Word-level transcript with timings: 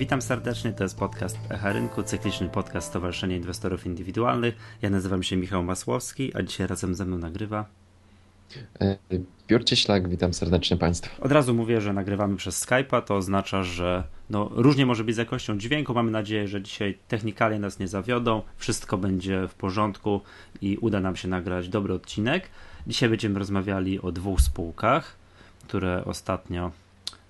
Witam 0.00 0.22
serdecznie, 0.22 0.72
to 0.72 0.82
jest 0.82 0.98
podcast 0.98 1.38
Echa 1.50 1.72
Rynku, 1.72 2.02
cykliczny 2.02 2.48
podcast 2.48 2.88
Stowarzyszenia 2.88 3.36
Inwestorów 3.36 3.86
Indywidualnych. 3.86 4.54
Ja 4.82 4.90
nazywam 4.90 5.22
się 5.22 5.36
Michał 5.36 5.62
Masłowski, 5.62 6.36
a 6.36 6.42
dzisiaj 6.42 6.66
razem 6.66 6.94
ze 6.94 7.04
mną 7.04 7.18
nagrywa 7.18 7.64
Piotr 9.46 9.64
Cieślak, 9.64 10.08
witam 10.08 10.34
serdecznie 10.34 10.76
Państwa. 10.76 11.24
Od 11.24 11.32
razu 11.32 11.54
mówię, 11.54 11.80
że 11.80 11.92
nagrywamy 11.92 12.36
przez 12.36 12.66
Skype'a, 12.66 13.02
to 13.02 13.16
oznacza, 13.16 13.62
że 13.62 14.04
no, 14.30 14.50
różnie 14.52 14.86
może 14.86 15.04
być 15.04 15.14
z 15.14 15.18
jakością 15.18 15.58
dźwięku. 15.58 15.94
Mamy 15.94 16.10
nadzieję, 16.10 16.48
że 16.48 16.62
dzisiaj 16.62 16.98
technikalie 17.08 17.58
nas 17.58 17.78
nie 17.78 17.88
zawiodą, 17.88 18.42
wszystko 18.56 18.98
będzie 18.98 19.48
w 19.48 19.54
porządku 19.54 20.20
i 20.60 20.78
uda 20.78 21.00
nam 21.00 21.16
się 21.16 21.28
nagrać 21.28 21.68
dobry 21.68 21.94
odcinek. 21.94 22.48
Dzisiaj 22.86 23.08
będziemy 23.08 23.38
rozmawiali 23.38 24.00
o 24.00 24.12
dwóch 24.12 24.40
spółkach, 24.40 25.16
które 25.68 26.04
ostatnio 26.04 26.72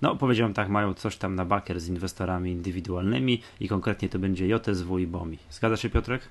no 0.01 0.15
powiedziałem 0.15 0.53
tak, 0.53 0.69
mają 0.69 0.93
coś 0.93 1.17
tam 1.17 1.35
na 1.35 1.45
bakier 1.45 1.79
z 1.79 1.87
inwestorami 1.87 2.51
indywidualnymi 2.51 3.41
i 3.59 3.67
konkretnie 3.67 4.09
to 4.09 4.19
będzie 4.19 4.47
JSW 4.47 4.99
i 4.99 5.07
BOMI. 5.07 5.37
Zgadza 5.51 5.77
się 5.77 5.89
Piotrek? 5.89 6.21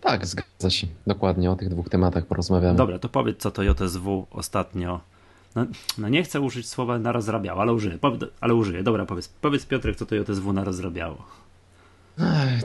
Tak, 0.00 0.26
zgadza 0.26 0.70
się. 0.70 0.86
Dokładnie 1.06 1.50
o 1.50 1.56
tych 1.56 1.68
dwóch 1.68 1.88
tematach 1.88 2.26
porozmawiamy. 2.26 2.76
Dobra, 2.76 2.98
to 2.98 3.08
powiedz, 3.08 3.38
co 3.38 3.50
to 3.50 3.62
JSW 3.62 4.26
ostatnio. 4.30 5.00
No, 5.54 5.66
no 5.98 6.08
nie 6.08 6.22
chcę 6.22 6.40
użyć 6.40 6.68
słowa 6.68 6.98
narozrabiało, 6.98 7.62
ale 7.62 7.72
użyję. 7.72 7.98
Ale 8.40 8.54
użyję. 8.54 8.82
Dobra, 8.82 9.06
powiedz, 9.06 9.28
powiedz 9.28 9.66
Piotrek, 9.66 9.96
co 9.96 10.06
to 10.06 10.14
JSW 10.14 10.52
narozrabiało. 10.52 11.16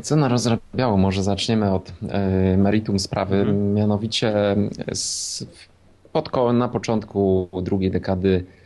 Co 0.02 0.16
narozrabiało? 0.16 0.98
Może 0.98 1.23
zaczniemy 1.23 1.73
od 1.73 1.94
e, 2.09 2.58
meritum 2.58 3.00
sprawy. 3.00 3.36
Mhm. 3.36 3.73
Mianowicie 3.73 4.56
z, 4.94 5.46
pod, 6.12 6.30
na 6.54 6.68
początku 6.68 7.50
drugiej 7.64 7.92
dekady 7.92 8.46
e, 8.46 8.59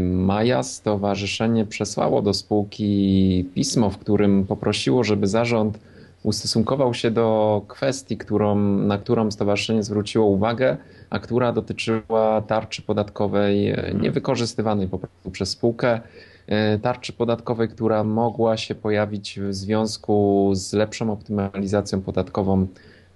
maja 0.00 0.62
stowarzyszenie 0.62 1.66
przesłało 1.66 2.22
do 2.22 2.34
spółki 2.34 3.44
pismo, 3.54 3.90
w 3.90 3.98
którym 3.98 4.46
poprosiło, 4.46 5.04
żeby 5.04 5.26
zarząd 5.26 5.78
ustosunkował 6.22 6.94
się 6.94 7.10
do 7.10 7.62
kwestii, 7.68 8.16
którą, 8.16 8.56
na 8.58 8.98
którą 8.98 9.30
stowarzyszenie 9.30 9.82
zwróciło 9.82 10.26
uwagę, 10.26 10.76
a 11.10 11.18
która 11.18 11.52
dotyczyła 11.52 12.42
tarczy 12.46 12.82
podatkowej 12.82 13.70
e, 13.70 13.94
niewykorzystywanej 14.00 14.88
po 14.88 14.98
prostu 14.98 15.30
przez 15.30 15.50
spółkę. 15.50 16.00
E, 16.46 16.78
tarczy 16.78 17.12
podatkowej, 17.12 17.68
która 17.68 18.04
mogła 18.04 18.56
się 18.56 18.74
pojawić 18.74 19.40
w 19.40 19.54
związku 19.54 20.50
z 20.54 20.72
lepszą 20.72 21.12
optymalizacją 21.12 22.00
podatkową 22.00 22.66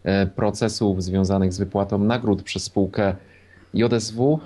e, 0.05 0.27
procesów 0.27 1.03
związanych 1.03 1.53
z 1.53 1.59
wypłatą 1.59 1.99
nagród 1.99 2.43
przez 2.43 2.63
spółkę 2.63 3.15
JSW. 3.77 4.39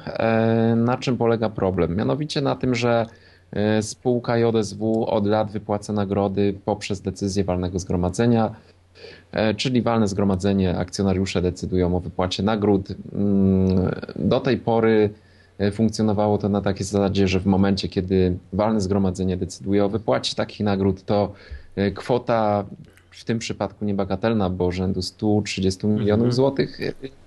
Na 0.77 0.97
czym 0.97 1.17
polega 1.17 1.49
problem? 1.49 1.97
Mianowicie 1.97 2.41
na 2.41 2.57
tym, 2.57 2.75
że 2.75 3.07
E, 3.53 3.83
spółka 3.83 4.39
JSW 4.39 5.05
od 5.05 5.27
lat 5.27 5.51
wypłaca 5.51 5.93
nagrody 5.93 6.55
poprzez 6.65 7.01
decyzję 7.01 7.45
walnego 7.45 7.79
zgromadzenia, 7.79 8.55
e, 9.33 9.55
czyli 9.55 9.83
walne 9.83 10.09
zgromadzenie, 10.09 10.79
akcjonariusze 10.79 11.43
decydują 11.43 11.97
o 11.97 12.01
wypłacie 12.01 12.43
nagród. 12.43 12.89
Mm, 13.13 13.91
do 14.17 14.41
tej 14.41 14.57
pory 14.57 15.11
e, 15.59 15.71
funkcjonowało 15.71 16.39
to 16.39 16.49
na 16.49 16.61
takiej 16.61 16.87
zasadzie, 16.87 17.29
że 17.29 17.41
w 17.41 17.47
momencie, 17.47 17.89
kiedy 17.89 18.37
walne 18.53 18.81
zgromadzenie 18.81 19.37
decyduje 19.37 19.85
o 19.85 19.89
wypłacie 19.89 20.37
takich 20.37 20.61
nagród, 20.61 21.05
to 21.05 21.33
kwota 21.95 22.65
w 23.11 23.25
tym 23.25 23.39
przypadku 23.39 23.85
niebagatelna, 23.85 24.51
bo 24.51 24.73
rzędu 24.73 25.03
130 25.03 25.87
milionów 25.87 26.25
mhm. 26.25 26.33
złotych 26.33 26.79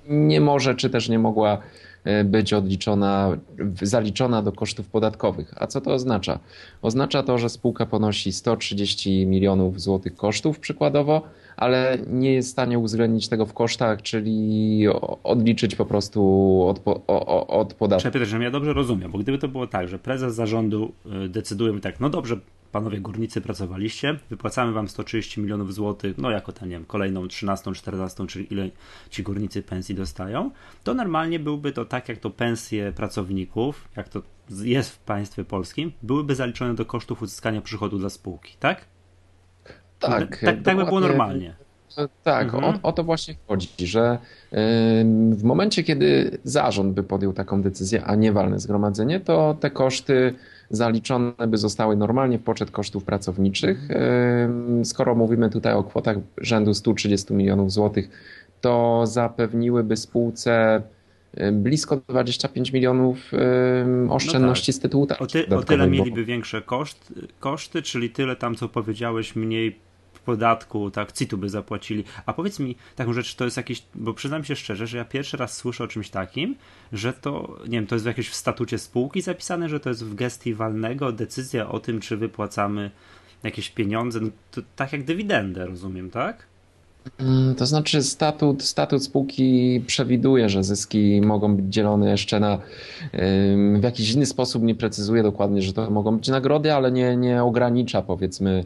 nie 0.09 0.41
może 0.41 0.75
czy 0.75 0.89
też 0.89 1.09
nie 1.09 1.19
mogła 1.19 1.57
E, 1.57 1.92
być 2.25 2.53
odliczona, 2.53 3.37
zaliczona 3.81 4.41
do 4.41 4.51
kosztów 4.51 4.89
podatkowych. 4.89 5.53
A 5.57 5.67
co 5.67 5.81
to 5.81 5.93
oznacza? 5.93 6.39
Oznacza 6.81 7.23
to, 7.23 7.37
że 7.37 7.49
spółka 7.49 7.85
ponosi 7.85 8.31
130 8.31 9.25
milionów 9.25 9.81
złotych 9.81 10.15
kosztów 10.15 10.59
przykładowo, 10.59 11.21
ale 11.57 11.97
nie 12.07 12.33
jest 12.33 12.49
w 12.49 12.51
stanie 12.51 12.79
uwzględnić 12.79 13.27
tego 13.27 13.45
w 13.45 13.53
kosztach, 13.53 14.01
czyli 14.01 14.85
odliczyć 15.23 15.75
po 15.75 15.85
prostu 15.85 16.21
od, 16.67 16.81
od, 16.87 17.45
od 17.47 17.73
podatku. 17.73 18.09
Przepraszam, 18.09 18.41
ja 18.41 18.51
dobrze 18.51 18.73
rozumiem, 18.73 19.11
bo 19.11 19.17
gdyby 19.17 19.37
to 19.37 19.47
było 19.47 19.67
tak, 19.67 19.87
że 19.87 19.99
prezes 19.99 20.35
zarządu 20.35 20.91
y, 21.25 21.29
decyduje 21.29 21.79
tak, 21.79 21.99
no 21.99 22.09
dobrze, 22.09 22.39
panowie 22.73 22.99
górnicy 23.01 23.41
pracowaliście, 23.41 24.19
wypłacamy 24.29 24.71
wam 24.71 24.87
130 24.87 25.41
milionów 25.41 25.73
złotych, 25.73 26.17
no 26.17 26.31
jako 26.31 26.51
ten, 26.51 26.69
nie 26.69 26.75
wiem, 26.75 26.85
kolejną 26.85 27.27
13, 27.27 27.73
14, 27.73 28.27
czyli 28.27 28.53
ile 28.53 28.69
ci 29.09 29.23
górnicy 29.23 29.63
pensji 29.63 29.95
dostają, 29.95 30.51
to 30.83 30.93
normalnie 30.93 31.39
byłby 31.39 31.71
to 31.71 31.85
tak, 31.85 32.09
jak 32.09 32.17
to 32.17 32.29
pensje 32.29 32.91
pracowników, 32.91 33.87
jak 33.95 34.09
to 34.09 34.21
jest 34.49 34.89
w 34.89 34.99
państwie 34.99 35.45
polskim, 35.45 35.91
byłyby 36.03 36.35
zaliczone 36.35 36.75
do 36.75 36.85
kosztów 36.85 37.21
uzyskania 37.21 37.61
przychodu 37.61 37.97
dla 37.97 38.09
spółki, 38.09 38.55
tak? 38.59 38.85
Tak. 39.99 40.39
Tak, 40.41 40.63
tak 40.63 40.77
by 40.77 40.85
było 40.85 40.99
normalnie. 40.99 41.55
Tak, 42.23 42.53
mhm. 42.53 42.63
o, 42.63 42.87
o, 42.87 42.91
to 42.91 43.03
właśnie 43.03 43.35
chodzi, 43.47 43.87
że 43.87 44.17
w 45.31 45.43
momencie, 45.43 45.83
kiedy 45.83 46.37
zarząd 46.43 46.93
by 46.93 47.03
podjął 47.03 47.33
taką 47.33 47.61
decyzję, 47.61 48.03
a 48.03 48.15
nie 48.15 48.31
walne 48.31 48.59
zgromadzenie, 48.59 49.19
to 49.19 49.57
te 49.59 49.71
koszty 49.71 50.33
zaliczone 50.69 51.47
by 51.47 51.57
zostały 51.57 51.95
normalnie 51.95 52.39
w 52.39 52.43
poczet 52.43 52.71
kosztów 52.71 53.03
pracowniczych. 53.03 53.87
Skoro 54.83 55.15
mówimy 55.15 55.49
tutaj 55.49 55.73
o 55.73 55.83
kwotach 55.83 56.17
rzędu 56.37 56.73
130 56.73 57.33
milionów 57.33 57.71
złotych, 57.71 58.09
to 58.61 59.03
zapewniłyby 59.07 59.97
spółce 59.97 60.81
blisko 61.51 62.01
25 62.09 62.73
milionów 62.73 63.31
oszczędności 64.09 64.71
no 64.71 64.73
tak. 64.73 64.75
z 64.75 64.79
tytułu 64.79 65.07
tarczy. 65.07 65.23
O, 65.23 65.27
ty, 65.27 65.55
o 65.55 65.63
tyle 65.63 65.87
mieliby 65.87 66.25
większe 66.25 66.61
koszt, 66.61 67.13
koszty, 67.39 67.81
czyli 67.81 68.09
tyle 68.09 68.35
tam, 68.35 68.55
co 68.55 68.69
powiedziałeś, 68.69 69.35
mniej 69.35 69.79
podatku, 70.25 70.91
tak, 70.91 71.11
CIT-u 71.11 71.37
by 71.37 71.49
zapłacili. 71.49 72.03
A 72.25 72.33
powiedz 72.33 72.59
mi 72.59 72.75
taką 72.95 73.13
rzecz, 73.13 73.35
to 73.35 73.45
jest 73.45 73.57
jakiś, 73.57 73.83
bo 73.95 74.13
przyznam 74.13 74.43
się 74.43 74.55
szczerze, 74.55 74.87
że 74.87 74.97
ja 74.97 75.05
pierwszy 75.05 75.37
raz 75.37 75.57
słyszę 75.57 75.83
o 75.83 75.87
czymś 75.87 76.09
takim, 76.09 76.55
że 76.93 77.13
to, 77.13 77.57
nie 77.63 77.77
wiem, 77.77 77.87
to 77.87 77.95
jest 77.95 78.05
jakieś 78.05 78.29
w 78.29 78.35
statucie 78.35 78.77
spółki 78.77 79.21
zapisane, 79.21 79.69
że 79.69 79.79
to 79.79 79.89
jest 79.89 80.05
w 80.05 80.15
gestii 80.15 80.53
walnego 80.53 81.11
decyzja 81.11 81.69
o 81.69 81.79
tym, 81.79 81.99
czy 81.99 82.17
wypłacamy 82.17 82.91
jakieś 83.43 83.69
pieniądze, 83.69 84.19
no 84.19 84.29
to 84.51 84.61
tak 84.75 84.93
jak 84.93 85.03
dywidendę, 85.03 85.65
rozumiem, 85.65 86.09
tak? 86.09 86.45
Mm, 87.17 87.55
to 87.55 87.65
znaczy 87.65 88.03
statut, 88.03 88.63
statut 88.63 89.03
spółki 89.03 89.81
przewiduje, 89.87 90.49
że 90.49 90.63
zyski 90.63 91.21
mogą 91.21 91.55
być 91.55 91.65
dzielone 91.65 92.11
jeszcze 92.11 92.39
na 92.39 92.59
w 93.79 93.83
jakiś 93.83 94.11
inny 94.11 94.25
sposób, 94.25 94.63
nie 94.63 94.75
precyzuje 94.75 95.23
dokładnie, 95.23 95.61
że 95.61 95.73
to 95.73 95.89
mogą 95.89 96.17
być 96.17 96.27
nagrody, 96.27 96.73
ale 96.73 96.91
nie, 96.91 97.17
nie 97.17 97.43
ogranicza 97.43 98.01
powiedzmy 98.01 98.63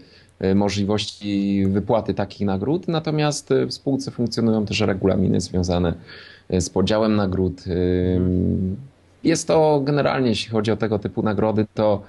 możliwości 0.56 1.66
wypłaty 1.68 2.14
takich 2.14 2.48
nagród, 2.48 2.88
natomiast 2.88 3.54
w 3.68 3.74
spółce 3.74 4.12
funkcjonują 4.12 4.66
też 4.66 4.80
regulaminy 4.80 5.42
związane 5.42 5.94
e, 6.50 6.62
z 6.62 6.70
podziałem 6.70 7.16
nagród. 7.16 7.64
E, 7.68 7.72
jest 9.24 9.48
to 9.48 9.82
generalnie, 9.84 10.30
jeśli 10.30 10.52
chodzi 10.52 10.72
o 10.72 10.78
tego 10.78 11.00
typu 11.00 11.24
nagrody, 11.24 11.66
to 11.74 12.02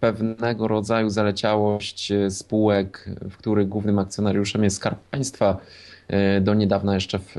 pewnego 0.00 0.68
rodzaju 0.68 1.10
zaleciałość 1.10 2.12
spółek, 2.28 3.10
w 3.30 3.36
których 3.36 3.68
głównym 3.68 3.98
akcjonariuszem 3.98 4.64
jest 4.64 4.76
Skarb 4.76 4.98
Państwa. 5.10 5.56
Do 6.40 6.54
niedawna 6.54 6.94
jeszcze 6.94 7.18
w 7.18 7.34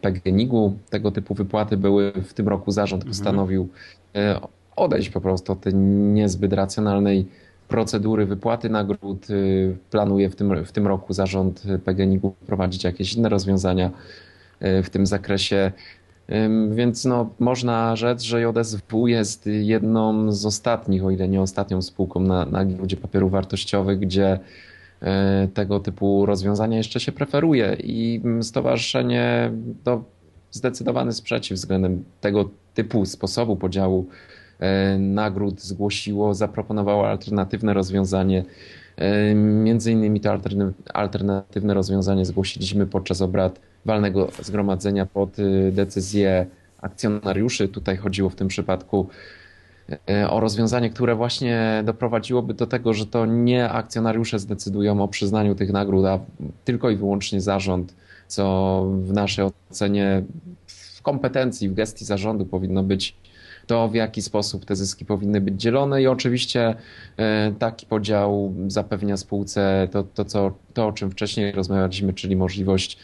PGNiG-u 0.00 0.72
tego 0.90 1.10
typu 1.10 1.34
wypłaty 1.34 1.76
były. 1.76 2.12
W 2.12 2.34
tym 2.34 2.48
roku 2.48 2.70
zarząd 2.70 3.02
mhm. 3.02 3.10
postanowił 3.10 3.68
odejść 4.76 5.08
po 5.08 5.20
prostu 5.20 5.52
od 5.52 5.60
tej 5.60 5.74
niezbyt 5.74 6.52
racjonalnej 6.52 7.26
procedury 7.68 8.26
wypłaty 8.26 8.68
nagród. 8.68 9.30
Y, 9.30 9.76
planuje 9.90 10.30
w 10.30 10.36
tym, 10.36 10.64
w 10.64 10.72
tym 10.72 10.86
roku 10.86 11.12
zarząd 11.12 11.62
PGNiG-u 11.84 12.30
wprowadzić 12.30 12.84
jakieś 12.84 13.14
inne 13.14 13.28
rozwiązania 13.28 13.90
y, 14.62 14.82
w 14.82 14.90
tym 14.90 15.06
zakresie. 15.06 15.72
Więc 16.70 17.04
no, 17.04 17.30
można 17.38 17.96
rzec, 17.96 18.22
że 18.22 18.40
JSW 18.40 19.06
jest 19.06 19.46
jedną 19.46 20.32
z 20.32 20.46
ostatnich, 20.46 21.04
o 21.04 21.10
ile 21.10 21.28
nie 21.28 21.40
ostatnią 21.40 21.82
spółką 21.82 22.20
na, 22.20 22.44
na 22.44 22.64
giełdzie 22.64 22.96
papierów 22.96 23.32
wartościowych, 23.32 23.98
gdzie 23.98 24.38
y, 25.02 25.06
tego 25.48 25.80
typu 25.80 26.26
rozwiązania 26.26 26.76
jeszcze 26.76 27.00
się 27.00 27.12
preferuje 27.12 27.76
i 27.80 28.22
stowarzyszenie 28.42 29.52
to 29.84 30.04
zdecydowany 30.50 31.12
sprzeciw 31.12 31.56
względem 31.58 32.04
tego 32.20 32.50
typu 32.74 33.06
sposobu 33.06 33.56
podziału 33.56 34.06
nagród 34.98 35.60
zgłosiło, 35.60 36.34
zaproponowało 36.34 37.08
alternatywne 37.08 37.74
rozwiązanie. 37.74 38.44
E, 38.96 39.34
między 39.34 39.92
innymi 39.92 40.20
to 40.20 40.38
alternatywne 40.94 41.74
rozwiązanie 41.74 42.24
zgłosiliśmy 42.24 42.86
podczas 42.86 43.22
obrad 43.22 43.60
walnego 43.84 44.28
zgromadzenia 44.42 45.06
pod 45.06 45.38
e, 45.38 45.72
decyzję 45.72 46.46
akcjonariuszy. 46.80 47.68
Tutaj 47.68 47.96
chodziło 47.96 48.30
w 48.30 48.34
tym 48.34 48.48
przypadku 48.48 49.08
o 50.28 50.40
rozwiązanie, 50.40 50.90
które 50.90 51.14
właśnie 51.14 51.82
doprowadziłoby 51.84 52.54
do 52.54 52.66
tego, 52.66 52.94
że 52.94 53.06
to 53.06 53.26
nie 53.26 53.70
akcjonariusze 53.70 54.38
zdecydują 54.38 55.02
o 55.02 55.08
przyznaniu 55.08 55.54
tych 55.54 55.72
nagród, 55.72 56.04
a 56.04 56.18
tylko 56.64 56.90
i 56.90 56.96
wyłącznie 56.96 57.40
zarząd, 57.40 57.94
co 58.28 58.86
w 59.02 59.12
naszej 59.12 59.44
ocenie 59.70 60.22
w 60.66 61.02
kompetencji, 61.02 61.68
w 61.68 61.74
gestii 61.74 62.04
zarządu 62.04 62.46
powinno 62.46 62.82
być 62.82 63.16
to 63.66 63.88
w 63.88 63.94
jaki 63.94 64.22
sposób 64.22 64.64
te 64.64 64.76
zyski 64.76 65.04
powinny 65.04 65.40
być 65.40 65.60
dzielone 65.60 66.02
i 66.02 66.06
oczywiście 66.06 66.74
taki 67.58 67.86
podział 67.86 68.54
zapewnia 68.66 69.16
spółce 69.16 69.88
to, 69.90 70.02
to, 70.02 70.24
co, 70.24 70.52
to 70.74 70.86
o 70.86 70.92
czym 70.92 71.10
wcześniej 71.10 71.52
rozmawialiśmy, 71.52 72.12
czyli 72.12 72.36
możliwość 72.36 72.98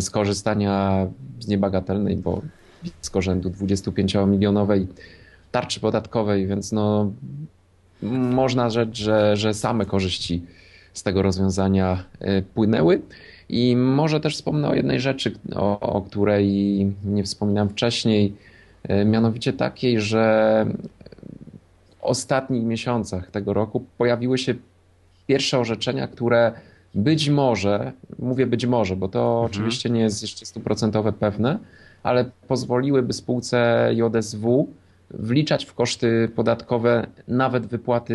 skorzystania 0.00 1.06
z 1.40 1.48
niebagatelnej, 1.48 2.16
bo 2.16 2.42
blisko 2.82 3.22
rzędu 3.22 3.50
25-milionowej 3.50 4.86
tarczy 5.52 5.80
podatkowej, 5.80 6.46
więc 6.46 6.72
no, 6.72 7.12
można 8.32 8.70
rzec, 8.70 8.96
że, 8.96 9.36
że 9.36 9.54
same 9.54 9.86
korzyści 9.86 10.42
z 10.92 11.02
tego 11.02 11.22
rozwiązania 11.22 12.04
e, 12.20 12.42
płynęły. 12.42 13.02
I 13.48 13.76
może 13.76 14.20
też 14.20 14.34
wspomnę 14.34 14.68
o 14.68 14.74
jednej 14.74 15.00
rzeczy, 15.00 15.32
o, 15.54 15.80
o 15.80 16.02
której 16.02 16.46
nie 17.04 17.24
wspominałem 17.24 17.68
wcześniej, 17.68 18.26
e, 18.26 18.51
mianowicie 19.04 19.52
takiej, 19.52 20.00
że 20.00 20.66
w 21.98 22.04
ostatnich 22.04 22.64
miesiącach 22.64 23.30
tego 23.30 23.52
roku 23.52 23.86
pojawiły 23.98 24.38
się 24.38 24.54
pierwsze 25.26 25.58
orzeczenia, 25.58 26.08
które 26.08 26.52
być 26.94 27.28
może, 27.28 27.92
mówię 28.18 28.46
być 28.46 28.66
może, 28.66 28.96
bo 28.96 29.08
to 29.08 29.18
mhm. 29.18 29.46
oczywiście 29.46 29.90
nie 29.90 30.00
jest 30.00 30.22
jeszcze 30.22 30.46
stuprocentowe 30.46 31.12
pewne, 31.12 31.58
ale 32.02 32.30
pozwoliłyby 32.48 33.12
spółce 33.12 33.90
JSW 33.94 34.68
wliczać 35.10 35.64
w 35.64 35.74
koszty 35.74 36.30
podatkowe 36.36 37.06
nawet 37.28 37.66
wypłaty 37.66 38.14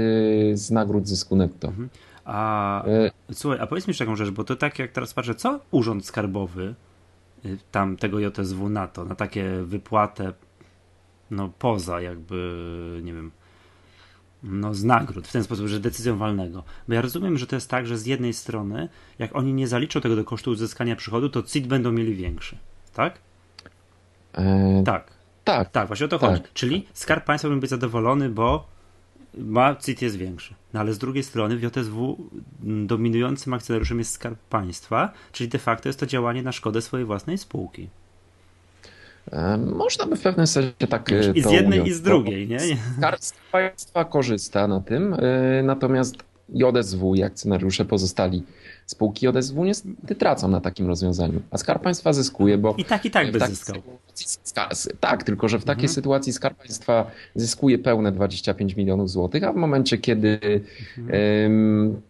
z 0.54 0.72
nagród 0.72 1.08
zysku 1.08 1.36
netto. 1.36 1.68
Mhm. 1.68 1.90
A 2.26 2.86
y 3.30 3.34
słuchaj, 3.34 3.60
a 3.62 3.68
powiedz 3.68 3.88
mi 3.88 3.92
jeszcze 3.92 4.06
taką 4.06 4.16
rzecz, 4.16 4.30
bo 4.30 4.44
to 4.44 4.56
tak 4.56 4.80
jak 4.80 4.92
teraz 4.92 5.14
patrzę, 5.14 5.36
co 5.36 5.60
urząd 5.72 6.06
skarbowy 6.06 6.76
y, 7.46 7.58
tam 7.72 7.98
tego 7.98 8.20
JSW 8.20 8.70
na 8.70 8.88
to, 8.88 9.06
na 9.06 9.16
takie 9.16 9.50
wypłatę 9.64 10.34
no 11.32 11.50
poza 11.60 12.02
jakby, 12.02 13.00
nie 13.04 13.14
wiem, 13.14 13.32
no 14.44 14.74
z 14.74 14.84
nagród, 14.84 15.28
w 15.28 15.32
ten 15.32 15.44
sposób, 15.44 15.68
że 15.68 15.80
decyzją 15.80 16.18
walnego. 16.18 16.64
Bo 16.88 16.94
ja 16.94 17.02
rozumiem, 17.02 17.38
że 17.38 17.48
to 17.48 17.56
jest 17.56 17.70
tak, 17.70 17.88
że 17.88 17.98
z 17.98 18.06
jednej 18.06 18.34
strony, 18.34 18.90
jak 19.20 19.36
oni 19.36 19.54
nie 19.54 19.68
zaliczą 19.68 20.02
tego 20.02 20.16
do 20.16 20.24
kosztu 20.24 20.52
uzyskania 20.52 20.96
przychodu, 20.96 21.30
to 21.30 21.44
CIT 21.44 21.68
będą 21.68 21.92
mieli 21.92 22.16
większy, 22.16 22.58
tak? 22.94 23.20
E... 24.34 24.84
Tak. 24.86 25.18
Tak. 25.44 25.72
Tak, 25.72 25.88
właśnie 25.88 26.06
o 26.06 26.10
to 26.10 26.20
tak. 26.20 26.30
chodzi. 26.30 26.44
Czyli 26.54 26.88
Skarb 26.94 27.26
Państwa 27.26 27.50
być 27.50 27.70
zadowolony, 27.70 28.30
bo 28.30 28.68
ma 29.38 29.76
CIT 29.76 30.02
jest 30.02 30.16
większy. 30.16 30.56
No 30.74 30.80
ale 30.80 30.94
z 30.94 30.98
drugiej 30.98 31.24
strony 31.24 31.58
w 31.58 31.64
JSW 31.64 32.30
dominującym 32.62 33.54
akcjonariuszem 33.54 34.00
jest 34.00 34.12
Skarb 34.12 34.40
Państwa, 34.40 35.14
czyli 35.32 35.50
de 35.50 35.60
facto 35.60 35.90
jest 35.90 36.00
to 36.00 36.06
działanie 36.06 36.44
na 36.44 36.52
szkodę 36.52 36.82
swojej 36.82 37.06
własnej 37.06 37.38
spółki. 37.38 37.90
E, 39.32 39.58
można 39.58 40.06
by 40.06 40.16
w 40.16 40.22
pewnym 40.22 40.48
sensie 40.48 40.88
tak 40.90 41.10
I 41.36 41.42
z 41.42 41.52
jednej 41.52 41.80
ująć. 41.80 41.90
i 41.90 41.94
z 41.94 42.02
drugiej, 42.02 42.48
nie? 42.48 42.60
Skarb 42.98 43.20
Państwa 43.52 44.06
korzysta 44.06 44.68
na 44.68 44.82
tym, 44.82 45.14
e, 45.14 45.18
natomiast 45.64 46.16
JSW 46.50 47.16
i 47.16 47.24
akcjonariusze 47.24 47.86
pozostali 47.86 48.44
spółki 48.86 49.26
JSW 49.26 49.64
niestety 49.66 50.16
tracą 50.16 50.48
na 50.48 50.62
takim 50.62 50.88
rozwiązaniu, 50.88 51.42
a 51.52 51.58
Skarb 51.58 51.84
Państwa 51.84 52.14
zyskuje, 52.14 52.58
bo... 52.58 52.76
I 52.78 52.86
tak, 52.86 53.06
i 53.06 53.12
tak 53.12 53.32
by 53.32 53.40
zyskał. 53.40 53.76
Tak, 55.00 55.24
tylko 55.24 55.50
że 55.50 55.60
w 55.60 55.64
takiej 55.64 55.86
mhm. 55.86 55.94
sytuacji 55.94 56.34
Skarb 56.34 56.58
Państwa 56.58 57.12
zyskuje 57.36 57.80
pełne 57.80 58.12
25 58.12 58.76
milionów 58.76 59.10
złotych, 59.10 59.44
a 59.44 59.54
w 59.54 59.56
momencie, 59.56 59.98
kiedy 59.98 60.40
mhm. 60.98 62.02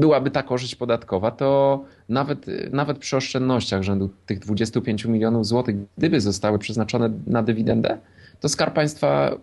Byłaby 0.00 0.30
ta 0.30 0.42
korzyść 0.42 0.74
podatkowa, 0.74 1.30
to 1.30 1.84
nawet, 2.08 2.46
nawet 2.72 2.98
przy 2.98 3.16
oszczędnościach 3.16 3.82
rzędu 3.82 4.10
tych 4.26 4.38
25 4.38 5.04
milionów 5.04 5.46
złotych, 5.46 5.76
gdyby 5.98 6.20
zostały 6.20 6.58
przeznaczone 6.58 7.10
na 7.26 7.42
dywidendę, 7.42 7.98
to 8.40 8.48
Skarb 8.48 8.74
Państwa 8.74 9.36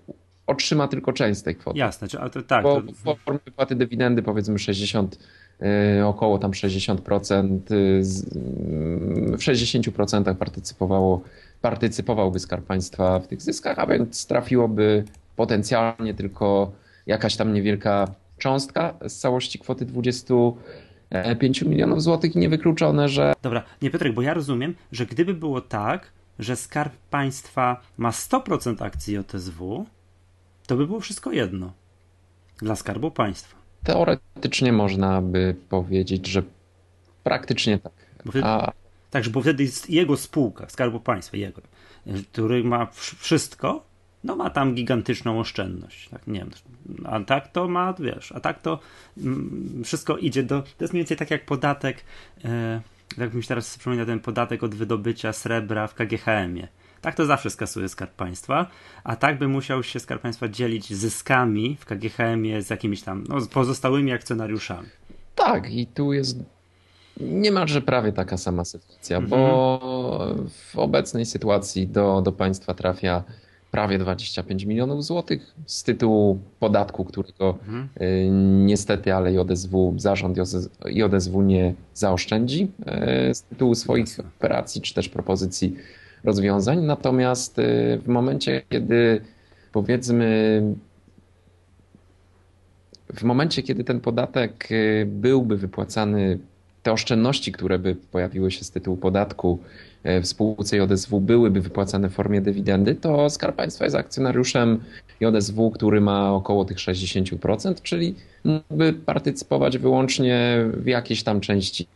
otrzyma 0.48 0.88
tylko 0.88 1.14
część 1.14 1.40
z 1.40 1.44
tej 1.44 1.56
kwoty. 1.56 1.80
Jasne, 1.80 2.08
ale 2.20 2.30
to 2.30 2.42
tak. 2.42 2.64
Bo 2.64 2.82
w 2.82 3.24
formie 3.26 3.40
wypłaty 3.46 3.76
dywidendy 3.76 4.22
powiedzmy 4.22 4.60
60 4.60 5.18
Y, 6.00 6.06
około 6.06 6.38
tam 6.38 6.52
60%, 6.52 7.72
y, 7.72 8.02
w 9.38 9.42
60% 9.42 10.36
partycypowało, 10.36 11.22
partycypowałby 11.62 12.40
Skarb 12.40 12.66
Państwa 12.66 13.20
w 13.20 13.28
tych 13.28 13.42
zyskach, 13.42 13.80
a 13.80 13.88
więc 13.88 14.28
trafiłoby 14.28 15.04
potencjalnie 15.36 16.14
tylko 16.14 16.72
jakaś 17.08 17.36
tam 17.36 17.54
niewielka 17.54 18.08
cząstka 18.40 18.94
z 19.08 19.18
całości 19.18 19.60
kwoty 19.60 19.86
25 19.86 21.62
milionów 21.62 22.04
złotych 22.04 22.36
i 22.36 22.40
niewykluczone, 22.40 23.10
że... 23.10 23.34
Dobra, 23.42 23.64
nie 23.82 23.90
Piotrek, 23.90 24.14
bo 24.14 24.22
ja 24.22 24.34
rozumiem, 24.34 24.76
że 24.92 25.06
gdyby 25.06 25.34
było 25.34 25.62
tak, 25.62 26.12
że 26.40 26.56
Skarb 26.56 26.94
Państwa 27.10 27.82
ma 27.98 28.12
100% 28.12 28.84
akcji 28.84 29.14
JSW, 29.14 29.86
to 30.68 30.78
by 30.78 30.88
było 30.88 31.00
wszystko 31.00 31.32
jedno 31.32 31.74
dla 32.58 32.76
Skarbu 32.76 33.12
Państwa. 33.12 33.58
Teoretycznie 33.84 34.74
można 34.74 35.22
by 35.22 35.56
powiedzieć, 35.70 36.28
że 36.28 36.44
praktycznie 37.24 37.80
tak. 37.80 37.94
Bo 38.26 38.32
wtedy, 38.32 38.46
A... 38.46 38.72
Tak, 39.12 39.30
bo 39.30 39.42
wtedy 39.42 39.64
jest 39.64 39.90
jego 39.90 40.18
spółka, 40.18 40.70
Skarbu 40.70 41.00
Państwa, 41.00 41.38
jego, 41.38 41.62
który 42.32 42.64
ma 42.64 42.88
wszystko, 43.18 43.89
no 44.24 44.36
ma 44.36 44.50
tam 44.50 44.76
gigantyczną 44.76 45.40
oszczędność. 45.40 46.10
Tak, 46.10 46.28
nie 46.28 46.40
wiem, 46.40 46.50
a 47.06 47.20
tak 47.20 47.52
to 47.52 47.68
ma, 47.68 47.94
wiesz, 47.94 48.32
a 48.32 48.40
tak 48.40 48.62
to 48.62 48.80
mm, 49.18 49.82
wszystko 49.86 50.18
idzie 50.18 50.44
do. 50.44 50.62
To 50.62 50.84
jest 50.84 50.94
mniej 50.94 51.02
więcej 51.02 51.18
tak 51.18 51.32
jak 51.32 51.46
podatek, 51.46 52.04
e, 52.46 52.82
jak 53.18 53.34
mi 53.34 53.44
się 53.44 53.48
teraz 53.48 53.78
przypomina 53.78 54.06
ten 54.06 54.20
podatek 54.20 54.64
od 54.64 54.76
wydobycia 54.76 55.34
srebra 55.34 55.88
w 55.88 55.94
KGHM-ie. 55.94 56.68
Tak 57.02 57.16
to 57.16 57.26
zawsze 57.26 57.50
skasuje 57.50 57.90
Skarb 57.90 58.12
Państwa, 58.12 58.68
a 59.04 59.16
tak 59.16 59.40
by 59.40 59.48
musiał 59.48 59.84
się 59.84 60.00
Skarb 60.00 60.22
Państwa 60.22 60.48
dzielić 60.48 60.94
zyskami 60.94 61.78
w 61.80 61.86
KGHM-ie 61.86 62.62
z 62.62 62.70
jakimiś 62.70 63.02
tam 63.02 63.24
no, 63.30 63.38
pozostałymi 63.54 64.12
akcjonariuszami. 64.12 64.88
Tak, 65.36 65.72
i 65.72 65.88
tu 65.88 66.14
jest 66.14 66.38
niemalże 67.20 67.82
prawie 67.82 68.12
taka 68.12 68.38
sama 68.38 68.66
sytuacja, 68.66 69.18
mhm. 69.18 69.30
bo 69.30 70.36
w 70.50 70.78
obecnej 70.78 71.26
sytuacji 71.26 71.88
do, 71.88 72.22
do 72.22 72.32
państwa 72.32 72.74
trafia 72.74 73.24
prawie 73.72 74.00
25 74.00 74.66
milionów 74.66 75.06
złotych 75.06 75.56
z 75.66 75.84
tytułu 75.84 76.40
podatku, 76.60 77.06
którego 77.06 77.58
mhm. 77.62 77.90
Y, 78.02 78.30
niestety, 78.66 79.14
ale 79.14 79.34
JSW, 79.34 79.94
zarząd 79.98 80.38
JSW 80.86 81.42
nie 81.42 81.74
zaoszczędzi 81.94 82.72
y, 83.30 83.34
z 83.34 83.42
tytułu 83.42 83.76
swoich 83.76 84.20
operacji 84.20 84.82
czy 84.82 84.94
też 84.94 85.10
propozycji 85.10 85.76
rozwiązań. 86.24 86.86
Natomiast 86.86 87.60
y, 87.60 88.00
w 88.04 88.08
momencie, 88.08 88.62
kiedy 88.70 89.22
powiedzmy, 89.72 90.62
w 93.14 93.24
momencie, 93.24 93.64
kiedy 93.64 93.84
ten 93.84 94.00
podatek 94.00 94.68
y, 94.72 95.08
byłby 95.12 95.58
wypłacany, 95.58 96.40
te 96.84 96.92
oszczędności, 96.92 97.52
które 97.52 97.80
by 97.80 97.96
pojawiły 97.96 98.52
się 98.52 98.64
z 98.64 98.72
tytułu 98.72 98.98
podatku 98.98 99.60
y, 100.06 100.22
w 100.22 100.28
spółce 100.28 100.78
JSW 100.78 101.22
byłyby 101.22 101.62
wypłacane 101.62 102.10
w 102.10 102.14
formie 102.14 102.42
dywidendy, 102.42 102.96
to 102.96 103.30
Skarb 103.30 103.56
Państwa 103.56 103.86
jest 103.86 103.96
akcjonariuszem 103.96 104.84
JSW, 105.20 105.72
który 105.72 106.02
ma 106.02 106.34
około 106.34 106.66
tych 106.66 106.78
60%, 106.78 107.82
czyli 107.82 108.16
mógłby 108.44 108.94
partycypować 108.94 109.78
wyłącznie 109.78 110.66
w 110.74 110.86
jakiejś 110.86 111.24
tam 111.24 111.42
części 111.42 111.88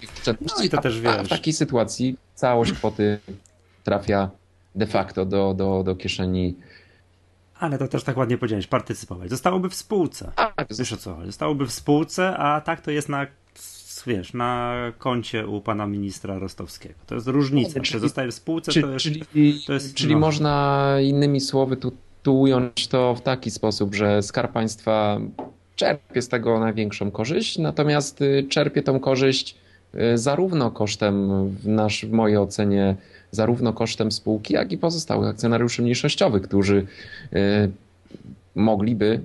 tych 0.00 0.12
oszczędności. 0.12 0.58
No 0.58 0.64
i 0.64 0.68
to 0.68 0.80
też 0.80 1.00
wiesz. 1.00 1.12
A 1.12 1.24
w 1.24 1.28
takiej 1.28 1.52
sytuacji 1.52 2.16
całość 2.34 2.72
kwoty 2.72 3.18
trafia 3.84 4.30
de 4.74 4.86
facto 4.86 5.24
do, 5.24 5.54
do, 5.54 5.82
do 5.82 5.96
kieszeni. 5.96 6.54
Ale 7.58 7.78
to 7.78 7.88
też 7.88 8.04
tak 8.04 8.16
ładnie 8.16 8.38
powiedziałeś, 8.38 8.66
partycypować. 8.66 9.30
Zostałoby 9.30 9.70
w 9.70 9.74
spółce. 9.74 10.32
Tak. 10.36 10.66
Wiesz 10.78 10.92
o 10.92 10.96
co? 10.96 11.26
Zostałoby 11.26 11.66
w 11.66 11.72
spółce, 11.72 12.36
a 12.36 12.60
tak 12.60 12.80
to 12.80 12.90
jest 12.90 13.08
na 13.08 13.26
wiesz, 14.06 14.34
na 14.34 14.74
koncie 14.98 15.46
u 15.46 15.60
pana 15.60 15.86
ministra 15.86 16.38
Rostowskiego. 16.38 16.94
To 17.06 17.14
jest 17.14 17.26
różnica. 17.26 17.80
Czy 17.80 17.98
zostaje 17.98 18.30
w 18.30 18.34
spółce, 18.34 18.72
czyli, 18.72 18.84
to 18.84 18.92
jest... 18.92 19.04
Czyli, 19.04 19.62
to 19.66 19.72
jest, 19.72 19.94
czyli 19.94 20.14
no. 20.14 20.20
można 20.20 20.86
innymi 21.02 21.40
słowy 21.40 21.76
tu, 21.76 21.92
tu 22.22 22.40
ująć 22.40 22.88
to 22.88 23.14
w 23.14 23.20
taki 23.20 23.50
sposób, 23.50 23.94
że 23.94 24.22
Skarb 24.22 24.52
Państwa 24.52 25.20
czerpie 25.76 26.22
z 26.22 26.28
tego 26.28 26.60
największą 26.60 27.10
korzyść, 27.10 27.58
natomiast 27.58 28.22
y, 28.22 28.46
czerpie 28.48 28.82
tą 28.82 29.00
korzyść 29.00 29.54
y, 29.94 30.18
zarówno 30.18 30.70
kosztem, 30.70 31.48
w, 31.48 31.66
nasz, 31.68 32.06
w 32.06 32.12
mojej 32.12 32.36
ocenie, 32.36 32.96
zarówno 33.30 33.72
kosztem 33.72 34.12
spółki, 34.12 34.54
jak 34.54 34.72
i 34.72 34.78
pozostałych 34.78 35.28
akcjonariuszy 35.28 35.82
mniejszościowych, 35.82 36.42
którzy 36.42 36.86
e, 37.32 37.68
mogliby 38.54 39.20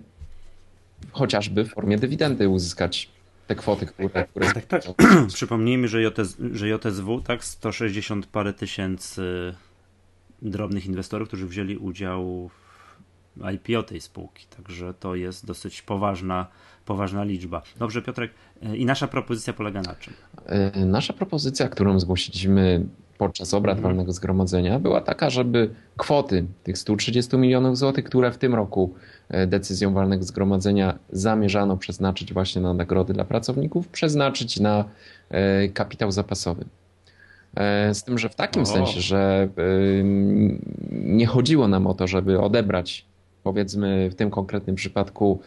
chociażby 1.12 1.63
w 1.63 1.70
formie 1.70 1.98
dywidendy 1.98 2.50
uzyskać 2.50 3.10
te 3.48 3.56
kwoty, 3.56 3.86
które... 3.86 4.26
które 4.28 4.54
tak, 4.54 4.66
tak. 4.66 4.82
Przypomnijmy, 5.34 5.88
że, 5.88 6.02
JS, 6.02 6.38
że 6.52 6.70
JSW, 6.70 7.22
tak, 7.22 7.44
160 7.44 8.26
parę 8.26 8.54
tysięcy 8.54 9.54
drobnych 10.42 10.86
inwestorów, 10.86 11.28
którzy 11.28 11.48
wzięli 11.48 11.78
udział 11.78 12.50
w 12.50 13.50
IPO 13.54 13.84
tej 13.84 14.02
spółki, 14.02 14.46
także 14.58 14.94
to 14.94 15.16
jest 15.16 15.46
dosyć 15.46 15.82
poważna, 15.82 16.48
poważna 16.86 17.24
liczba. 17.24 17.62
Dobrze, 17.80 18.02
Piotrek, 18.02 18.32
e, 18.62 18.78
i 18.78 18.86
nasza 18.86 19.08
propozycja 19.08 19.54
polega 19.54 19.82
na 19.82 19.96
czym? 19.96 20.14
E, 20.46 20.86
nasza 20.86 21.14
propozycja, 21.14 21.70
którą 21.70 22.00
zgłosiliśmy 22.00 22.86
podczas 23.24 23.53
obrad 23.53 23.77
mhm. 23.77 23.94
walnego 23.94 24.12
zgromadzenia 24.12 24.80
była 24.80 25.01
taka, 25.01 25.30
żeby 25.30 25.70
kwoty 25.98 26.46
tych 26.63 26.77
130 26.77 27.38
milionów 27.38 27.77
złotych, 27.77 28.06
które 28.06 28.32
w 28.32 28.38
tym 28.38 28.56
roku 28.56 28.94
e, 29.30 29.48
decyzją 29.48 29.94
walnego 29.94 30.24
zgromadzenia 30.24 31.00
zamierzano 31.12 31.77
przeznaczyć 31.77 32.34
właśnie 32.34 32.62
na 32.62 32.74
nagrody 32.74 33.13
dla 33.13 33.25
pracowników, 33.25 33.88
przeznaczyć 33.88 34.60
na 34.60 34.86
e, 35.30 35.70
kapitał 35.70 36.12
zapasowy. 36.12 36.65
E, 37.56 37.94
z 37.94 38.03
tym, 38.03 38.18
że 38.18 38.30
w 38.30 38.36
takim 38.36 38.62
o. 38.62 38.65
sensie, 38.65 39.01
że 39.01 39.50
nie 40.92 41.25
chodziło 41.25 41.68
nam 41.68 41.88
o 41.88 41.94
to, 41.94 42.08
żeby 42.08 42.42
odebrać 42.42 43.06
powiedzmy 43.44 44.10
w 44.10 44.15
tym 44.15 44.30
konkretnym 44.30 44.75
przypadku 44.75 45.39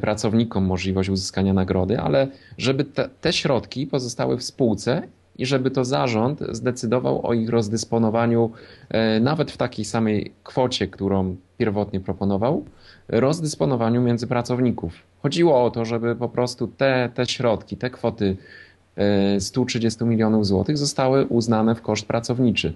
pracownikom 0.00 0.64
możliwość 0.64 1.08
uzyskania 1.08 1.52
nagrody, 1.52 2.00
ale 2.00 2.28
żeby 2.58 2.84
te, 2.84 3.08
te 3.20 3.32
środki 3.32 3.86
pozostały 3.86 4.36
w 4.36 4.42
spółce 4.42 5.02
i 5.38 5.46
żeby 5.46 5.70
to 5.70 5.84
zarząd 5.84 6.40
zdecydował 6.52 7.26
o 7.26 7.34
ich 7.34 7.50
rozdysponowaniu 7.50 8.50
e, 8.88 9.20
nawet 9.20 9.50
w 9.50 9.56
takiej 9.56 9.84
samej 9.84 10.32
kwocie, 10.44 10.88
którą 10.88 11.36
pierwotnie 11.58 12.00
proponował, 12.00 12.64
rozdysponowaniu 13.08 14.02
między 14.02 14.26
pracowników. 14.26 14.92
Chodziło 15.22 15.64
o 15.64 15.70
to, 15.70 15.84
żeby 15.84 16.16
po 16.16 16.28
prostu 16.28 16.68
te, 16.68 17.10
te 17.14 17.26
środki, 17.26 17.76
te 17.76 17.90
kwoty 17.90 18.36
130 19.38 20.04
e, 20.04 20.06
milionów 20.06 20.46
złotych 20.46 20.78
zostały 20.78 21.26
uznane 21.26 21.74
w 21.74 21.82
koszt 21.82 22.06
pracowniczy. 22.06 22.72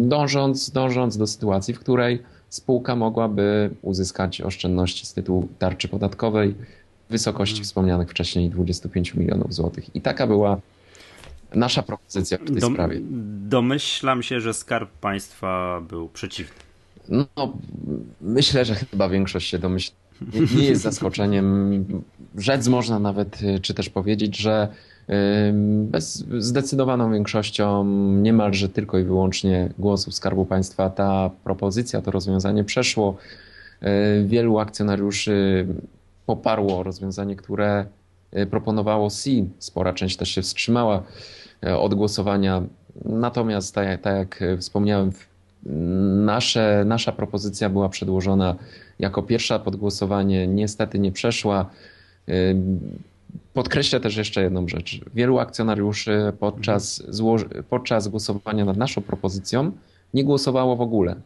Dążąc, 0.00 0.70
dążąc 0.70 1.16
do 1.16 1.26
sytuacji, 1.26 1.74
w 1.74 1.80
której 1.80 2.22
spółka 2.48 2.96
mogłaby 2.96 3.70
uzyskać 3.82 4.40
oszczędności 4.40 5.06
z 5.06 5.14
tytułu 5.14 5.48
tarczy 5.58 5.88
podatkowej 5.88 6.54
w 7.08 7.12
wysokości 7.12 7.54
hmm. 7.54 7.64
wspomnianych 7.64 8.10
wcześniej 8.10 8.50
25 8.50 9.14
milionów 9.14 9.54
złotych. 9.54 9.96
I 9.96 10.00
taka 10.00 10.26
była 10.26 10.60
nasza 11.54 11.82
propozycja 11.82 12.38
w 12.38 12.44
tej 12.44 12.56
Dom, 12.56 12.72
sprawie. 12.72 13.00
Domyślam 13.48 14.22
się, 14.22 14.40
że 14.40 14.54
Skarb 14.54 14.90
Państwa 14.90 15.80
był 15.88 16.08
przeciwny. 16.08 16.54
No, 17.08 17.52
myślę, 18.20 18.64
że 18.64 18.74
chyba 18.74 19.08
większość 19.08 19.50
się 19.50 19.58
domyśla. 19.58 19.96
Nie, 20.56 20.64
jest 20.64 20.82
zaskoczeniem. 20.82 21.84
Rzec 22.38 22.68
można 22.68 22.98
nawet, 22.98 23.38
czy 23.62 23.74
też 23.74 23.88
powiedzieć, 23.88 24.36
że 24.36 24.68
bez 25.62 26.24
zdecydowaną 26.38 27.12
większością, 27.12 27.84
niemalże 28.22 28.68
tylko 28.68 28.98
i 28.98 29.04
wyłącznie 29.04 29.68
głosów 29.78 30.14
Skarbu 30.14 30.46
Państwa, 30.46 30.90
ta 30.90 31.30
propozycja, 31.44 32.02
to 32.02 32.10
rozwiązanie 32.10 32.64
przeszło. 32.64 33.16
Wielu 34.24 34.58
akcjonariuszy 34.58 35.66
poparło 36.26 36.82
rozwiązanie, 36.82 37.36
które 37.36 37.86
proponowało 38.50 39.10
C. 39.10 39.30
Spora 39.58 39.92
część 39.92 40.16
też 40.16 40.28
się 40.28 40.42
wstrzymała. 40.42 41.02
E, 41.66 41.78
od 41.78 41.94
głosowania. 41.94 42.62
Natomiast, 43.04 43.74
tak, 43.74 44.00
tak 44.00 44.16
jak 44.16 44.58
wspomniałem, 44.58 45.12
nasze, 46.24 46.84
nasza 46.86 47.12
propozycja 47.12 47.68
była 47.68 47.88
przedłożona 47.88 48.56
jako 48.98 49.22
pierwsza 49.22 49.58
pod 49.58 49.76
głosowanie. 49.76 50.46
Niestety 50.46 50.98
nie 50.98 51.12
przeszła. 51.12 51.70
E, 52.28 52.32
podkreślę 53.54 54.00
też 54.00 54.16
jeszcze 54.16 54.42
jedną 54.42 54.68
rzecz. 54.68 55.00
Wielu 55.14 55.38
akcjonariuszy 55.38 56.32
podczas, 56.40 57.02
podczas 57.70 58.08
głosowania 58.08 58.64
nad 58.64 58.76
naszą 58.76 59.00
propozycją 59.00 59.72
nie 60.14 60.24
głosowało 60.24 60.76
w 60.76 60.80
ogóle. 60.80 61.16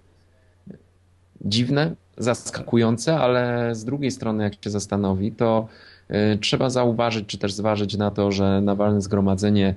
Dziwne, 1.41 1.95
zaskakujące, 2.19 3.17
ale 3.19 3.75
z 3.75 3.85
drugiej 3.85 4.11
strony, 4.11 4.45
jak 4.45 4.65
się 4.65 4.71
zastanowi, 4.71 5.33
to 5.33 5.69
e, 6.09 6.39
trzeba 6.39 6.71
zauważyć, 6.71 7.27
czy 7.27 7.39
też 7.39 7.53
zważyć 7.53 7.97
na 7.97 8.11
to, 8.11 8.33
że 8.33 8.61
na 8.61 8.75
walne 8.75 9.01
zgromadzenie 9.01 9.75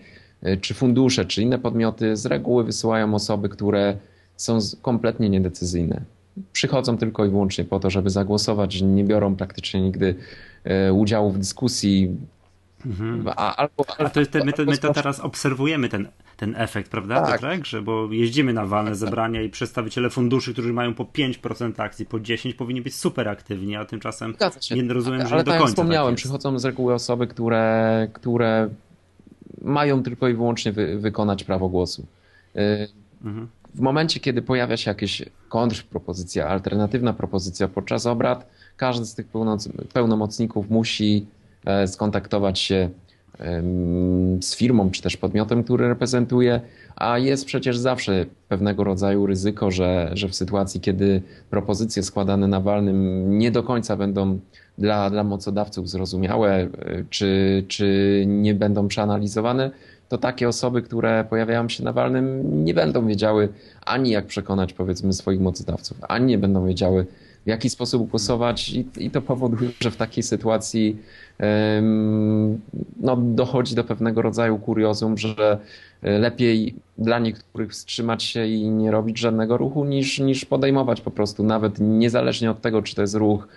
czy 0.62 0.74
fundusze, 0.74 1.26
czy 1.26 1.42
inne 1.42 1.60
podmioty 1.60 2.16
z 2.16 2.26
reguły 2.26 2.64
wysyłają 2.64 3.14
osoby, 3.14 3.50
które 3.50 3.98
są 4.38 4.60
kompletnie 4.82 5.30
niedecyzyjne. 5.30 6.02
Przychodzą 6.52 6.98
tylko 6.98 7.26
i 7.26 7.30
wyłącznie 7.30 7.66
po 7.66 7.80
to, 7.80 7.90
żeby 7.90 8.10
zagłosować, 8.10 8.82
nie 8.82 9.04
biorą 9.04 9.36
praktycznie 9.36 9.82
nigdy 9.82 10.16
e, 10.64 10.94
udziału 10.94 11.32
w 11.32 11.38
dyskusji. 11.38 12.18
Mhm. 12.86 13.28
A, 13.36 13.56
albo, 13.56 13.86
A 13.98 14.10
to 14.10 14.20
jest 14.20 14.32
te, 14.32 14.44
my, 14.44 14.54
to, 14.54 14.66
my 14.66 14.78
to 14.78 14.94
teraz 14.94 15.20
obserwujemy 15.20 15.90
ten, 15.90 16.08
ten 16.38 16.56
efekt, 16.58 16.92
prawda? 16.92 17.22
Tak. 17.22 17.42
tak? 17.42 17.66
Że, 17.66 17.82
bo 17.82 18.10
jeździmy 18.12 18.54
na 18.54 18.66
walne 18.66 18.96
zebrania 18.96 19.42
i 19.42 19.50
przedstawiciele 19.50 20.10
funduszy, 20.10 20.54
którzy 20.54 20.74
mają 20.74 20.94
po 20.94 21.04
5% 21.04 21.82
akcji, 21.82 22.06
po 22.06 22.18
10% 22.18 22.56
powinni 22.56 22.82
być 22.82 22.96
super 22.96 23.30
aktywni, 23.30 23.76
a 23.76 23.86
tymczasem 23.86 24.36
nie 24.72 24.94
rozumiem, 24.94 25.22
że 25.22 25.28
Ale 25.28 25.38
nie 25.38 25.44
do 25.44 25.52
tak 25.52 25.60
końca. 25.60 25.70
Jak 25.70 25.70
wspomniałem, 25.70 26.14
tak 26.14 26.18
przychodzą 26.18 26.60
z 26.60 26.66
reguły 26.66 26.94
osoby, 26.94 27.28
które, 27.28 28.08
które 28.14 28.70
mają 29.62 30.04
tylko 30.04 30.28
i 30.28 30.34
wyłącznie 30.34 30.72
wy, 30.72 30.98
wykonać 31.00 31.44
prawo 31.44 31.70
głosu. 31.70 32.06
Y, 32.56 32.88
mhm. 33.26 33.48
W 33.76 33.80
momencie, 33.80 34.20
kiedy 34.20 34.42
pojawia 34.42 34.78
się 34.78 34.92
jakaś 34.92 35.24
kontrpropozycja, 35.50 36.48
alternatywna 36.48 37.14
propozycja 37.14 37.68
podczas 37.68 38.06
obrad, 38.06 38.50
każdy 38.78 39.06
z 39.06 39.16
tych 39.16 39.28
pełnomocników 39.94 40.70
musi 40.70 41.26
e, 41.66 41.88
skontaktować 41.88 42.60
się 42.60 42.90
z 44.42 44.56
firmą 44.56 44.92
czy 44.92 45.02
też 45.02 45.18
podmiotem, 45.18 45.64
który 45.64 45.88
reprezentuje, 45.88 46.62
a 46.96 47.18
jest 47.18 47.46
przecież 47.46 47.78
zawsze 47.78 48.26
pewnego 48.48 48.84
rodzaju 48.84 49.26
ryzyko, 49.26 49.72
że, 49.72 50.12
że 50.14 50.28
w 50.28 50.36
sytuacji, 50.36 50.82
kiedy 50.82 51.22
propozycje 51.50 52.04
składane 52.04 52.48
na 52.48 52.62
walnym 52.62 53.30
nie 53.40 53.52
do 53.52 53.64
końca 53.64 53.96
będą 53.96 54.40
dla, 54.78 55.10
dla 55.10 55.24
mocodawców 55.24 55.90
zrozumiałe, 55.90 56.68
czy, 57.10 57.64
czy 57.68 58.24
nie 58.28 58.54
będą 58.54 58.88
przeanalizowane, 58.88 59.72
to 60.10 60.18
takie 60.18 60.48
osoby, 60.48 60.82
które 60.82 61.26
pojawiają 61.30 61.70
się 61.70 61.84
na 61.84 61.94
walnym, 61.94 62.42
nie 62.66 62.74
będą 62.74 63.08
wiedziały 63.08 63.50
ani 63.86 64.10
jak 64.10 64.26
przekonać 64.26 64.74
powiedzmy 64.74 65.14
swoich 65.14 65.40
mocodawców, 65.40 65.98
ani 66.08 66.26
nie 66.26 66.38
będą 66.38 66.68
wiedziały 66.68 67.06
w 67.48 67.50
jaki 67.50 67.70
sposób 67.70 68.10
głosować 68.10 68.70
i, 68.70 68.86
i 68.98 69.12
to 69.12 69.22
powoduje, 69.22 69.70
że 69.80 69.92
w 69.92 69.96
takiej 69.96 70.24
sytuacji 70.24 70.98
no, 73.02 73.18
dochodzi 73.18 73.76
do 73.76 73.84
pewnego 73.84 74.22
rodzaju 74.22 74.60
kuriozum, 74.60 75.18
że 75.18 75.58
lepiej 76.02 76.76
dla 76.98 77.20
niektórych 77.20 77.72
wstrzymać 77.72 78.24
się 78.24 78.48
i 78.48 78.70
nie 78.70 78.92
robić 78.92 79.20
żadnego 79.20 79.58
ruchu, 79.58 79.86
niż, 79.86 80.20
niż 80.20 80.46
podejmować 80.46 81.02
po 81.02 81.12
prostu, 81.12 81.44
nawet 81.44 81.80
niezależnie 81.80 82.52
od 82.52 82.62
tego, 82.62 82.82
czy 82.82 82.96
to 82.96 83.02
jest 83.02 83.16
ruch 83.16 83.48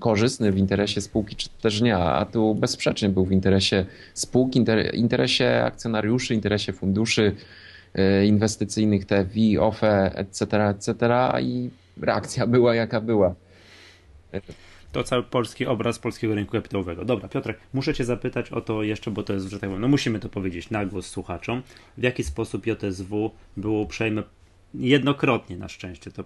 korzystny 0.00 0.52
w 0.52 0.58
interesie 0.58 1.00
spółki, 1.00 1.36
czy 1.36 1.48
też 1.62 1.80
nie, 1.80 1.96
a 1.96 2.24
tu 2.24 2.54
bezsprzecznie 2.54 3.08
był 3.08 3.24
w 3.24 3.32
interesie 3.32 3.86
spółki, 4.14 4.64
interesie 4.92 5.64
akcjonariuszy, 5.64 6.34
interesie 6.34 6.72
funduszy 6.72 7.34
e, 7.94 8.26
inwestycyjnych, 8.26 9.04
TFI, 9.04 9.58
OFE, 9.58 10.14
etc., 10.14 10.68
etc. 10.68 10.94
i 11.42 11.70
reakcja 12.02 12.46
była 12.46 12.74
jaka 12.74 13.00
była 13.00 13.34
to 14.92 15.04
cały 15.04 15.22
polski 15.22 15.66
obraz 15.66 15.98
polskiego 15.98 16.34
rynku 16.34 16.52
kapitałowego. 16.52 17.04
Dobra, 17.04 17.28
Piotrek, 17.28 17.58
muszę 17.74 17.94
Cię 17.94 18.04
zapytać 18.04 18.52
o 18.52 18.60
to 18.60 18.82
jeszcze, 18.82 19.10
bo 19.10 19.22
to 19.22 19.32
jest, 19.32 19.46
że 19.46 19.60
tak 19.60 19.70
powiem, 19.70 19.80
no 19.80 19.88
musimy 19.88 20.18
to 20.18 20.28
powiedzieć 20.28 20.70
na 20.70 20.86
głos 20.86 21.06
słuchaczom, 21.06 21.62
w 21.98 22.02
jaki 22.02 22.24
sposób 22.24 22.66
JSW 22.66 23.30
było 23.56 23.80
uprzejme 23.80 24.22
jednokrotnie 24.74 25.56
na 25.56 25.68
szczęście, 25.68 26.10
to 26.10 26.24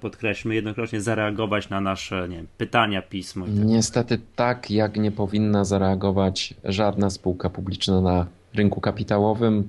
podkreślmy, 0.00 0.54
jednokrotnie 0.54 1.00
zareagować 1.00 1.68
na 1.68 1.80
nasze 1.80 2.28
nie 2.28 2.36
wiem, 2.36 2.46
pytania, 2.58 3.02
pismo. 3.02 3.46
Tak. 3.46 3.54
Niestety 3.54 4.20
tak, 4.36 4.70
jak 4.70 4.96
nie 4.96 5.10
powinna 5.10 5.64
zareagować 5.64 6.54
żadna 6.64 7.10
spółka 7.10 7.50
publiczna 7.50 8.00
na 8.00 8.26
rynku 8.54 8.80
kapitałowym 8.80 9.68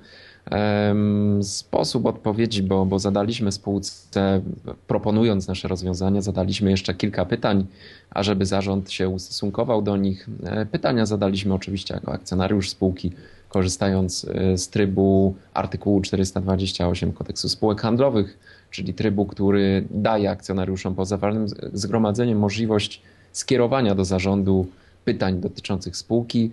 sposób 1.41 2.05
odpowiedzi, 2.05 2.63
bo, 2.63 2.85
bo 2.85 2.99
zadaliśmy 2.99 3.51
spółce, 3.51 4.41
proponując 4.87 5.47
nasze 5.47 5.67
rozwiązania, 5.67 6.21
zadaliśmy 6.21 6.71
jeszcze 6.71 6.93
kilka 6.93 7.25
pytań, 7.25 7.65
ażeby 8.09 8.45
zarząd 8.45 8.91
się 8.91 9.09
ustosunkował 9.09 9.81
do 9.81 9.97
nich. 9.97 10.29
E, 10.43 10.65
pytania 10.65 11.05
zadaliśmy 11.05 11.53
oczywiście 11.53 11.93
jako 11.93 12.11
akcjonariusz 12.11 12.69
spółki, 12.69 13.11
korzystając 13.49 14.25
e, 14.25 14.57
z 14.57 14.69
trybu 14.69 15.35
artykułu 15.53 16.01
428 16.01 17.13
kodeksu 17.13 17.49
spółek 17.49 17.81
handlowych, 17.81 18.37
czyli 18.71 18.93
trybu, 18.93 19.25
który 19.25 19.85
daje 19.91 20.29
akcjonariuszom 20.29 20.95
poza 20.95 21.17
walnym 21.17 21.47
zgromadzeniem 21.73 22.39
możliwość 22.39 23.01
skierowania 23.31 23.95
do 23.95 24.05
zarządu 24.05 24.67
pytań 25.05 25.39
dotyczących 25.39 25.97
spółki. 25.97 26.51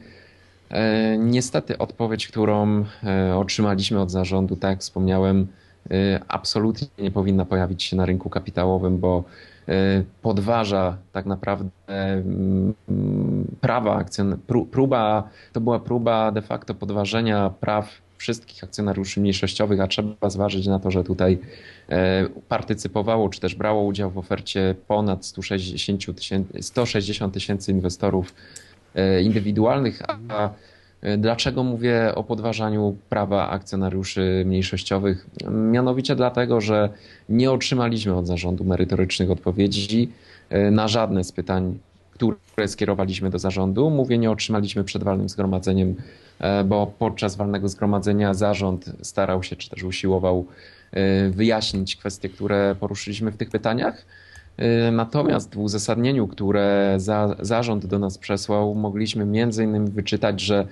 E, 0.73 1.19
niestety 1.19 1.79
odpowiedź, 1.79 2.29
którą 2.29 2.85
e, 3.05 3.37
otrzymaliśmy 3.37 4.01
od 4.01 4.11
zarządu, 4.11 4.57
tak 4.57 4.71
jak 4.71 4.81
wspomniałem, 4.81 5.47
e, 5.91 6.21
absolutnie 6.29 6.89
nie 6.99 7.11
powinna 7.11 7.45
pojawić 7.45 7.83
się 7.83 7.97
na 7.97 8.07
rynku 8.07 8.31
kapitałowym, 8.31 8.99
bo 8.99 9.25
podważa 10.23 10.97
tak 11.13 11.27
naprawdę 11.27 11.71
mm, 11.89 12.75
prawa 13.61 13.97
akcjon... 13.97 14.39
próba, 14.71 15.29
to 15.53 15.61
była 15.61 15.81
próba 15.81 16.33
de 16.33 16.43
facto 16.43 16.75
podważenia 16.75 17.51
praw 17.61 18.01
wszystkich 18.17 18.65
akcjonariuszy 18.65 19.21
mniejszościowych, 19.21 19.81
a 19.81 19.87
trzeba 19.87 20.31
zważyć 20.31 20.67
na 20.67 20.79
to, 20.79 20.91
że 20.91 21.05
tutaj 21.05 21.39
partycypowało 22.49 23.29
czy 23.29 23.41
też 23.41 23.55
brało 23.55 23.83
udział 23.83 24.11
w 24.11 24.19
ofercie 24.19 24.75
ponad 24.89 25.27
160 25.27 26.17
tysięcy, 26.17 26.63
160 26.63 27.35
tysięcy 27.35 27.73
inwestorów 27.73 28.35
indywidualnych, 29.23 30.03
a 30.09 30.51
Dlaczego 31.19 31.63
mówię 31.63 32.15
o 32.15 32.25
podważaniu 32.25 32.97
prawa 33.09 33.51
akcjonariuszy 33.51 34.43
mniejszościowych? 34.47 35.27
Mianowicie 35.51 36.17
dlatego, 36.17 36.61
że 36.61 36.89
nie 37.29 37.51
otrzymaliśmy 37.51 38.15
od 38.15 38.27
zarządu 38.27 38.65
merytorycznych 38.65 39.31
odpowiedzi 39.31 40.13
na 40.71 40.89
żadne 40.89 41.25
z 41.25 41.33
pytań, 41.33 41.79
które 42.13 42.69
skierowaliśmy 42.69 43.31
do 43.31 43.39
zarządu. 43.39 43.91
Mówię, 43.91 44.19
nie 44.19 44.31
otrzymaliśmy 44.31 44.85
przed 44.85 45.05
walnym 45.05 45.29
zgromadzeniem, 45.29 45.95
bo 46.65 46.93
podczas 46.99 47.37
walnego 47.37 47.69
zgromadzenia 47.69 48.35
zarząd 48.35 48.93
starał 49.03 49.43
się, 49.43 49.57
czy 49.57 49.71
też 49.71 49.85
usiłował 49.85 50.47
wyjaśnić 51.31 51.97
kwestie, 51.97 52.29
które 52.29 52.77
poruszyliśmy 52.81 53.31
w 53.33 53.37
tych 53.37 53.51
pytaniach. 53.51 54.07
Natomiast 54.93 55.55
w 55.55 55.59
uzasadnieniu, 55.59 56.29
które 56.29 56.95
za, 56.97 57.37
zarząd 57.41 57.87
do 57.87 57.99
nas 57.99 58.19
przesłał, 58.19 58.75
mogliśmy 58.75 59.25
między 59.25 59.65
innymi 59.65 59.91
wyczytać, 59.91 60.41
że 60.41 60.67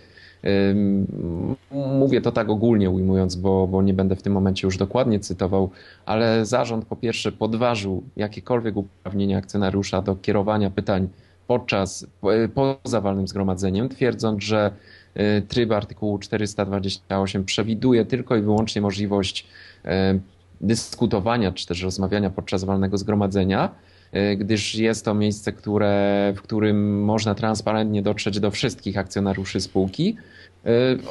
Mówię 1.71 2.21
to 2.21 2.33
tak 2.33 2.49
ogólnie 2.49 2.91
ujmując, 2.91 3.37
bo, 3.37 3.67
bo 3.67 3.83
nie 3.83 3.95
będę 3.95 4.17
w 4.17 4.23
tym 4.23 4.33
momencie 4.33 4.67
już 4.67 4.77
dokładnie 4.77 5.21
cytował, 5.21 5.71
ale 6.07 6.47
zarząd 6.47 6.85
po 6.85 6.97
pierwsze 6.97 7.33
podważył 7.33 8.03
jakiekolwiek 8.17 8.77
uprawnienia 8.77 9.39
akcjonariusza 9.39 10.03
do 10.03 10.17
kierowania 10.17 10.71
pytań 10.71 11.09
podczas, 11.47 12.07
poza 12.55 13.01
walnym 13.01 13.29
zgromadzeniem, 13.29 13.89
twierdząc, 13.89 14.45
że 14.45 14.71
y, 15.17 15.43
tryb 15.49 15.73
artykułu 15.73 16.19
428 16.19 17.45
przewiduje 17.45 18.05
tylko 18.05 18.37
i 18.37 18.43
wyłącznie 18.43 18.83
możliwość 18.83 19.47
y, 19.85 20.21
dyskutowania 20.61 21.53
czy 21.53 21.67
też 21.67 21.83
rozmawiania 21.83 22.31
podczas 22.31 22.65
walnego 22.65 22.99
zgromadzenia, 22.99 23.75
y, 24.15 24.37
gdyż 24.37 24.75
jest 24.75 25.05
to 25.05 25.15
miejsce, 25.15 25.53
które, 25.53 26.33
w 26.37 26.43
którym 26.43 27.05
można 27.05 27.35
transparentnie 27.35 28.03
dotrzeć 28.03 28.41
do 28.41 28.51
wszystkich 28.51 28.99
akcjonariuszy 28.99 29.61
spółki. 29.61 30.17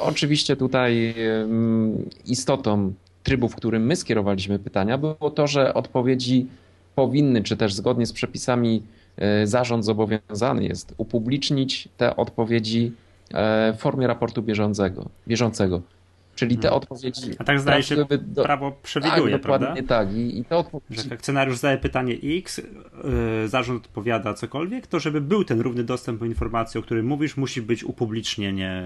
Oczywiście 0.00 0.56
tutaj 0.56 1.14
istotą 2.26 2.92
trybu, 3.22 3.48
w 3.48 3.56
którym 3.56 3.86
my 3.86 3.96
skierowaliśmy 3.96 4.58
pytania, 4.58 4.98
było 4.98 5.30
to, 5.30 5.46
że 5.46 5.74
odpowiedzi 5.74 6.46
powinny, 6.94 7.42
czy 7.42 7.56
też 7.56 7.74
zgodnie 7.74 8.06
z 8.06 8.12
przepisami 8.12 8.82
E, 9.20 9.46
zarząd 9.46 9.84
zobowiązany 9.84 10.64
jest 10.64 10.94
upublicznić 10.96 11.88
te 11.96 12.16
odpowiedzi 12.16 12.92
e, 13.34 13.72
w 13.72 13.80
formie 13.80 14.06
raportu 14.06 14.42
bieżącego. 14.42 15.08
bieżącego. 15.28 15.82
Czyli 16.40 16.56
te 16.56 16.68
hmm. 16.68 16.76
odpowiedzi. 16.76 17.30
A 17.38 17.44
tak 17.44 17.60
zdaje 17.60 17.82
się, 17.82 17.96
do... 18.20 18.42
prawo 18.42 18.72
przewiduje, 18.82 19.32
tak, 19.32 19.42
prawda? 19.42 19.66
Dokładnie 19.66 19.88
tak. 19.88 20.12
I, 20.12 20.38
i 20.38 20.44
te 20.44 20.56
odpowiedzi... 20.56 21.08
Że 21.08 21.14
akcjonariusz 21.14 21.56
zadaje 21.56 21.78
pytanie 21.78 22.14
X, 22.38 22.58
yy, 22.58 23.48
zarząd 23.48 23.86
odpowiada 23.86 24.34
cokolwiek, 24.34 24.86
to 24.86 25.00
żeby 25.00 25.20
był 25.20 25.44
ten 25.44 25.60
równy 25.60 25.84
dostęp 25.84 26.20
do 26.20 26.26
informacji, 26.26 26.80
o 26.80 26.82
której 26.82 27.02
mówisz, 27.02 27.36
musi 27.36 27.62
być 27.62 27.84
upublicznienie 27.84 28.82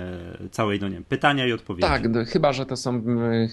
całej, 0.50 0.80
no 0.80 0.88
nie 0.88 1.02
pytania 1.02 1.46
i 1.46 1.52
odpowiedzi. 1.52 1.88
Tak, 1.88 2.08
no, 2.08 2.24
chyba, 2.24 2.52
że 2.52 2.66
to 2.66 2.76
są, 2.76 3.02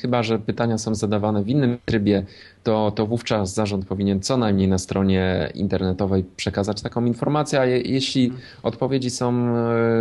chyba, 0.02 0.24
że 0.24 0.40
pytania 0.40 0.78
są 0.78 0.96
zadawane 0.96 1.44
w 1.44 1.50
innym 1.50 1.78
trybie, 1.86 2.26
to, 2.64 2.92
to 2.92 3.06
wówczas 3.06 3.54
zarząd 3.54 3.86
powinien 3.86 4.22
co 4.22 4.38
najmniej 4.38 4.68
na 4.68 4.78
stronie 4.78 5.52
internetowej 5.56 6.24
przekazać 6.36 6.82
taką 6.82 7.06
informację, 7.06 7.60
a 7.60 7.66
je, 7.66 7.82
jeśli 7.82 8.34
odpowiedzi 8.64 9.10
są, 9.10 9.56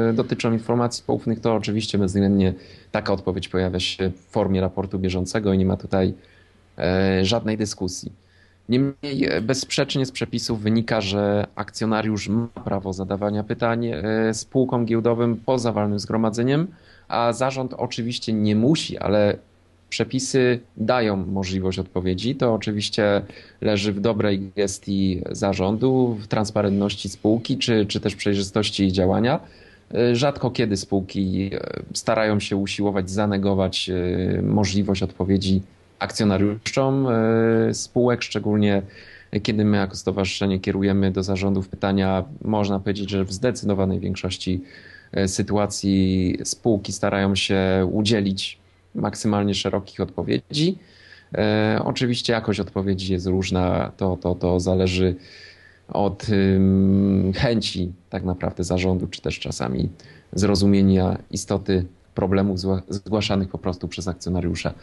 yy, 0.06 0.12
dotyczą 0.12 0.52
informacji 0.52 1.04
poufnych, 1.06 1.40
to 1.40 1.54
oczywiście 1.54 1.98
bezwzględnie 1.98 2.54
taka 2.92 3.12
odpowiedź 3.12 3.48
pojawia 3.48 3.80
się 3.80 4.10
w 4.10 4.30
formie 4.30 4.60
raportu 4.60 4.98
bieżącego 4.98 5.52
i 5.52 5.58
nie 5.58 5.66
ma 5.66 5.76
tutaj 5.76 6.14
e, 6.78 7.24
żadnej 7.24 7.56
dyskusji. 7.56 8.12
Niemniej 8.68 9.24
e, 9.24 9.40
bezsprzecznie 9.40 10.06
z 10.06 10.12
przepisów 10.12 10.62
wynika, 10.62 11.00
że 11.00 11.46
akcjonariusz 11.54 12.28
ma 12.28 12.46
prawo 12.46 12.92
zadawania 12.92 13.44
pytań 13.44 13.86
e, 13.86 14.34
spółkom 14.34 14.84
giełdowym 14.84 15.36
poza 15.36 15.72
walnym 15.72 15.98
zgromadzeniem, 15.98 16.66
a 17.08 17.32
zarząd 17.32 17.74
oczywiście 17.74 18.32
nie 18.32 18.56
musi, 18.56 18.98
ale 18.98 19.38
przepisy 19.90 20.61
dają 20.76 21.16
możliwość 21.16 21.78
odpowiedzi. 21.78 22.35
To 22.35 22.54
oczywiście 22.54 23.23
leży 23.61 23.93
w 23.93 24.00
dobrej 24.00 24.50
gestii 24.56 25.23
zarządu, 25.30 26.19
w 26.21 26.26
transparentności 26.26 27.08
spółki 27.08 27.58
czy, 27.58 27.86
czy 27.86 28.00
też 28.00 28.14
przejrzystości 28.14 28.93
działania. 28.93 29.41
E, 29.95 30.17
rzadko 30.17 30.50
kiedy 30.50 30.76
spółki 30.76 31.50
e, 31.54 31.60
starają 31.95 32.41
się 32.41 32.56
usiłować 32.56 33.10
zanegować 33.10 33.91
e, 33.91 34.43
możliwość 34.43 35.02
odpowiedzi 35.02 35.62
akcjonariuszom 35.99 37.06
spółek, 37.73 38.23
szczególnie 38.23 38.82
kiedy 39.43 39.64
my 39.64 39.76
jako 39.76 39.97
stowarzyszenie 39.97 40.60
kierujemy 40.60 41.10
do 41.10 41.23
zarządów 41.23 41.69
pytania, 41.69 42.25
można 42.45 42.80
powiedzieć, 42.80 43.10
że 43.10 43.25
w 43.25 43.32
zdecydowanej 43.32 44.00
większości 44.00 44.60
sytuacji 45.26 46.38
spółki 46.45 46.93
starają 46.93 47.34
się 47.34 47.88
udzielić 47.93 48.58
maksymalnie 48.94 49.54
szerokich 49.54 50.00
odpowiedzi. 50.00 50.78
Oczywiście 51.84 52.32
jakość 52.32 52.60
odpowiedzi 52.60 53.12
jest 53.12 53.26
różna, 53.26 53.92
to, 53.96 54.16
to, 54.16 54.34
to 54.34 54.60
zależy 54.60 55.14
od 55.88 56.26
chęci 57.36 57.92
tak 58.10 58.24
naprawdę 58.24 58.64
zarządu, 58.64 59.06
czy 59.06 59.20
też 59.20 59.38
czasami 59.38 59.88
zrozumienia 60.32 61.18
istoty 61.30 61.86
problemów 62.14 62.58
zgłaszanych 62.88 63.48
po 63.48 63.58
prostu 63.58 63.88
przez 63.88 64.08
akcjonariusza. 64.08 64.74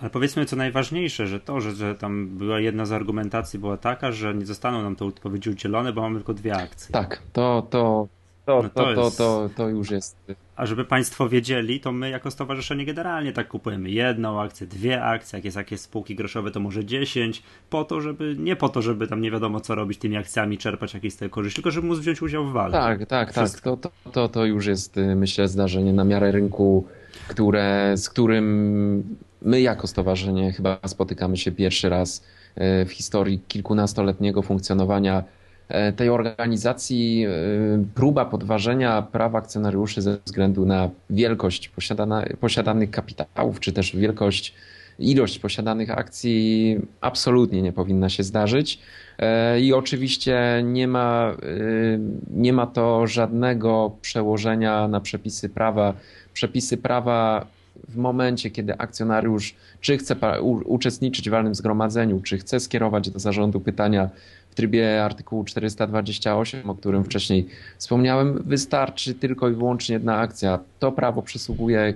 Ale 0.00 0.10
powiedzmy 0.10 0.46
co 0.46 0.56
najważniejsze, 0.56 1.26
że 1.26 1.40
to, 1.40 1.60
że, 1.60 1.72
że 1.72 1.94
tam 1.94 2.28
była 2.28 2.60
jedna 2.60 2.86
z 2.86 2.92
argumentacji 2.92 3.58
była 3.58 3.76
taka, 3.76 4.12
że 4.12 4.34
nie 4.34 4.46
zostaną 4.46 4.82
nam 4.82 4.96
te 4.96 5.04
odpowiedzi 5.04 5.50
udzielone, 5.50 5.92
bo 5.92 6.00
mamy 6.00 6.16
tylko 6.16 6.34
dwie 6.34 6.56
akcje. 6.56 6.92
Tak, 6.92 7.22
to, 7.32 7.66
to, 7.70 8.08
to, 8.46 8.62
no 8.62 8.68
to, 8.68 8.94
to, 8.94 9.04
jest... 9.04 9.18
to, 9.18 9.50
to, 9.56 9.68
już 9.68 9.90
jest. 9.90 10.16
A 10.56 10.66
żeby 10.66 10.84
Państwo 10.84 11.28
wiedzieli, 11.28 11.80
to 11.80 11.92
my 11.92 12.10
jako 12.10 12.30
stowarzyszenie 12.30 12.84
generalnie 12.84 13.32
tak 13.32 13.48
kupujemy 13.48 13.90
jedną 13.90 14.40
akcję, 14.40 14.66
dwie 14.66 15.02
akcje, 15.02 15.36
jak 15.36 15.44
jest 15.44 15.56
jakieś 15.56 15.80
spółki 15.80 16.14
groszowe, 16.14 16.50
to 16.50 16.60
może 16.60 16.84
dziesięć, 16.84 17.42
po 17.70 17.84
to, 17.84 18.00
żeby, 18.00 18.36
nie 18.38 18.56
po 18.56 18.68
to, 18.68 18.82
żeby 18.82 19.06
tam 19.06 19.20
nie 19.20 19.30
wiadomo 19.30 19.60
co 19.60 19.74
robić 19.74 19.98
tymi 19.98 20.16
akcjami, 20.16 20.58
czerpać 20.58 20.94
jakieś 20.94 21.14
z 21.14 21.30
korzyść, 21.30 21.56
tylko 21.56 21.70
żeby 21.70 21.86
móc 21.86 21.98
wziąć 21.98 22.22
udział 22.22 22.46
w 22.46 22.52
walce. 22.52 22.78
Tak, 22.78 23.06
tak, 23.06 23.32
tak. 23.32 23.60
To, 23.60 23.76
to, 23.76 23.90
to, 24.12 24.28
to 24.28 24.44
już 24.44 24.66
jest, 24.66 24.96
y, 24.96 25.16
myślę, 25.16 25.48
zdarzenie 25.48 25.92
na 25.92 26.04
miarę 26.04 26.32
rynku, 26.32 26.86
które, 27.28 27.92
z 27.96 28.08
którym 28.08 29.16
my 29.42 29.60
jako 29.60 29.86
stowarzyszenie 29.86 30.52
chyba 30.52 30.78
spotykamy 30.86 31.36
się 31.36 31.52
pierwszy 31.52 31.88
raz 31.88 32.24
y, 32.82 32.84
w 32.84 32.92
historii 32.92 33.40
kilkunastoletniego 33.48 34.42
funkcjonowania 34.42 35.24
tej 35.96 36.08
organizacji 36.08 37.24
e, 37.24 37.30
próba 37.94 38.24
podważenia 38.24 39.02
praw 39.02 39.34
akcjonariuszy 39.34 40.02
ze 40.02 40.18
względu 40.24 40.66
na 40.66 40.90
wielkość 41.10 41.70
posiadanych 42.40 42.90
kapitałów, 42.90 43.60
czy 43.60 43.72
też 43.72 43.96
wielkość, 43.96 44.54
ilość 44.98 45.38
posiadanych 45.38 45.90
akcji 45.90 46.76
absolutnie 47.00 47.62
nie 47.62 47.72
powinna 47.72 48.08
się 48.08 48.22
zdarzyć. 48.22 48.78
E, 49.18 49.60
I 49.60 49.72
oczywiście 49.72 50.62
nie 50.64 50.88
ma, 50.88 51.36
nie 52.30 52.52
ma 52.52 52.66
to 52.66 53.06
żadnego 53.06 53.96
przełożenia 54.00 54.88
na 54.88 55.00
przepisy 55.00 55.48
prawa. 55.48 55.94
Przepisy 56.32 56.76
prawa 56.76 57.46
w 57.88 57.96
momencie, 57.96 58.50
kiedy 58.50 58.78
akcjonariusz 58.78 59.54
czy 59.80 59.98
chce 59.98 60.16
uczestniczyć 60.64 61.28
w 61.28 61.32
walnym 61.32 61.54
zgromadzeniu, 61.54 62.20
czy 62.20 62.38
chce 62.38 62.60
skierować 62.60 63.10
do 63.10 63.18
zarządu 63.18 63.60
pytania 63.60 64.10
w 64.50 64.54
trybie 64.54 65.04
artykułu 65.04 65.44
428, 65.44 66.70
o 66.70 66.74
którym 66.74 67.04
wcześniej 67.04 67.46
wspomniałem, 67.78 68.42
wystarczy 68.46 69.14
tylko 69.14 69.48
i 69.48 69.54
wyłącznie 69.54 69.92
jedna 69.92 70.18
akcja. 70.18 70.58
To 70.78 70.92
prawo 70.92 71.22
przysługuje 71.22 71.94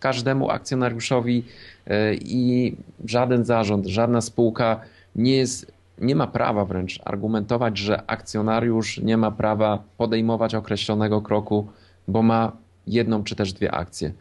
każdemu 0.00 0.50
akcjonariuszowi 0.50 1.44
e, 1.86 2.14
i 2.14 2.76
żaden 3.04 3.44
zarząd, 3.44 3.86
żadna 3.86 4.20
spółka 4.20 4.80
nie 5.16 5.36
jest 5.36 5.72
nie 6.00 6.16
ma 6.16 6.26
prawa 6.26 6.64
wręcz 6.64 7.00
argumentować, 7.04 7.78
że 7.78 8.10
akcjonariusz 8.10 8.98
nie 8.98 9.16
ma 9.16 9.30
prawa 9.30 9.82
podejmować 9.96 10.54
określonego 10.54 11.22
kroku, 11.22 11.68
bo 12.08 12.22
ma 12.22 12.52
jedną 12.86 13.24
czy 13.24 13.36
też 13.36 13.52
dwie 13.52 13.72
akcje. 13.74 14.12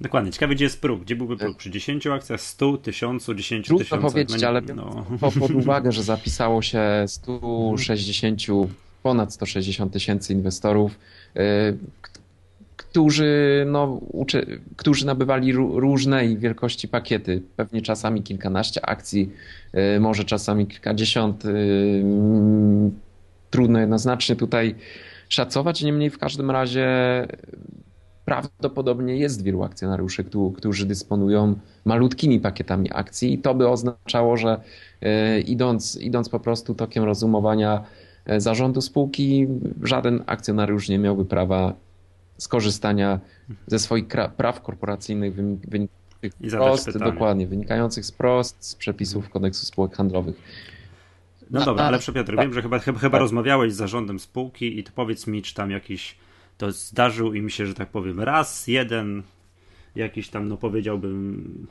Dokładnie. 0.00 0.32
Ciekawe, 0.32 0.54
gdzie 0.54 0.64
jest 0.64 0.80
próg. 0.80 1.00
Gdzie 1.00 1.16
byłby 1.16 1.36
próg? 1.36 1.56
Przy 1.56 1.70
10 1.70 2.06
akcjach, 2.06 2.40
100, 2.40 2.78
1000, 2.78 3.26
10 3.26 3.66
tysięcy? 3.66 3.84
Trudno 3.84 4.10
powiedzieć, 4.10 4.42
no, 4.42 4.48
ale 4.48 4.60
no. 4.60 5.06
pod 5.40 5.50
uwagę, 5.62 5.92
że 5.92 6.02
zapisało 6.02 6.62
się 6.62 6.82
160, 7.06 8.42
ponad 9.02 9.34
160 9.34 9.92
tysięcy 9.92 10.32
inwestorów, 10.32 10.98
y, 11.36 11.40
którzy, 12.76 13.64
no, 13.70 13.84
uczy, 14.12 14.60
którzy 14.76 15.06
nabywali 15.06 15.52
różnej 15.52 16.38
wielkości 16.38 16.88
pakiety, 16.88 17.42
pewnie 17.56 17.82
czasami 17.82 18.22
kilkanaście 18.22 18.86
akcji, 18.86 19.32
y, 19.96 20.00
może 20.00 20.24
czasami 20.24 20.66
kilkadziesiąt. 20.66 21.44
Y, 21.44 22.04
trudno 23.50 23.80
jednoznacznie 23.80 24.36
tutaj 24.36 24.74
szacować, 25.28 25.82
niemniej 25.82 26.10
w 26.10 26.18
każdym 26.18 26.50
razie 26.50 26.88
prawdopodobnie 28.24 29.16
jest 29.16 29.42
wielu 29.42 29.62
akcjonariuszy, 29.62 30.24
którzy 30.56 30.86
dysponują 30.86 31.54
malutkimi 31.84 32.40
pakietami 32.40 32.90
akcji 32.92 33.34
i 33.34 33.38
to 33.38 33.54
by 33.54 33.68
oznaczało, 33.68 34.36
że 34.36 34.60
e, 35.02 35.40
idąc, 35.40 35.96
idąc 35.96 36.28
po 36.28 36.40
prostu 36.40 36.74
tokiem 36.74 37.04
rozumowania 37.04 37.84
e, 38.26 38.40
zarządu 38.40 38.80
spółki, 38.80 39.46
żaden 39.82 40.22
akcjonariusz 40.26 40.88
nie 40.88 40.98
miałby 40.98 41.24
prawa 41.24 41.74
skorzystania 42.38 43.20
ze 43.66 43.78
swoich 43.78 44.06
praw 44.36 44.62
korporacyjnych 44.62 45.34
wynikających 45.34 46.32
z 46.40 46.50
prost, 46.50 46.98
dokładnie, 46.98 47.46
wynikających 47.46 48.04
z 48.04 48.12
prost 48.12 48.64
z 48.64 48.74
przepisów 48.74 49.30
kodeksu 49.30 49.66
spółek 49.66 49.96
handlowych. 49.96 50.36
No, 51.50 51.60
no 51.60 51.66
dobra, 51.66 51.84
ale 51.84 51.98
Piotr, 52.14 52.36
wiem, 52.36 52.54
że 52.54 52.62
chyba, 52.62 52.78
chyba, 52.78 52.98
chyba 52.98 53.10
tak. 53.10 53.20
rozmawiałeś 53.20 53.72
z 53.72 53.76
zarządem 53.76 54.20
spółki 54.20 54.78
i 54.78 54.84
to 54.84 54.92
powiedz 54.94 55.26
mi, 55.26 55.42
czy 55.42 55.54
tam 55.54 55.70
jakiś 55.70 56.16
to 56.58 56.72
zdarzył 56.72 57.34
im 57.34 57.50
się, 57.50 57.66
że 57.66 57.74
tak 57.74 57.88
powiem, 57.88 58.20
raz, 58.20 58.66
jeden, 58.66 59.22
jakiś 59.96 60.28
tam, 60.28 60.48
no 60.48 60.56
powiedziałbym, 60.56 61.66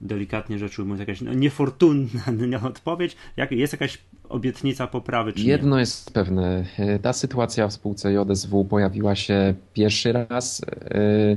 delikatnie 0.00 0.58
rzecz 0.58 0.78
ujmując, 0.78 1.00
jakaś 1.00 1.20
no, 1.20 1.34
niefortunna 1.34 2.60
odpowiedź. 2.62 3.16
Jak, 3.36 3.52
jest 3.52 3.72
jakaś 3.72 3.98
obietnica 4.28 4.86
poprawy, 4.86 5.32
czy 5.32 5.42
Jedno 5.42 5.76
nie? 5.76 5.80
jest 5.80 6.12
pewne. 6.12 6.64
Ta 7.02 7.12
sytuacja 7.12 7.68
w 7.68 7.72
spółce 7.72 8.12
JSW 8.12 8.64
pojawiła 8.64 9.14
się 9.14 9.54
pierwszy 9.72 10.12
raz. 10.12 10.62
E, 10.84 11.36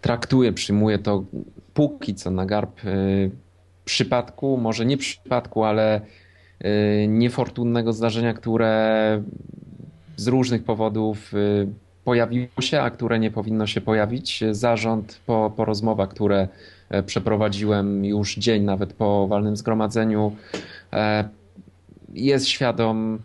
traktuję, 0.00 0.52
przyjmuję 0.52 0.98
to 0.98 1.24
póki 1.74 2.14
co 2.14 2.30
na 2.30 2.46
garb 2.46 2.84
e, 2.84 2.90
przypadku, 3.84 4.56
może 4.56 4.86
nie 4.86 4.96
przypadku, 4.96 5.64
ale 5.64 6.00
e, 6.60 7.06
niefortunnego 7.08 7.92
zdarzenia, 7.92 8.34
które 8.34 9.22
z 10.16 10.26
różnych 10.26 10.64
powodów 10.64 11.32
pojawiło 12.04 12.60
się, 12.60 12.80
a 12.80 12.90
które 12.90 13.18
nie 13.18 13.30
powinno 13.30 13.66
się 13.66 13.80
pojawić. 13.80 14.44
Zarząd 14.50 15.20
po, 15.26 15.52
po 15.56 15.64
rozmowach, 15.64 16.08
które 16.08 16.48
e, 16.90 17.02
przeprowadziłem 17.02 18.04
już 18.04 18.34
dzień 18.34 18.62
nawet 18.62 18.92
po 18.92 19.28
walnym 19.28 19.56
zgromadzeniu, 19.56 20.36
e, 20.92 21.28
jest 22.14 22.46
świadom, 22.48 23.18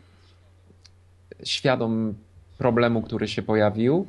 świadom 1.44 2.14
problemu, 2.58 3.02
który 3.02 3.28
się 3.28 3.42
pojawił. 3.42 4.08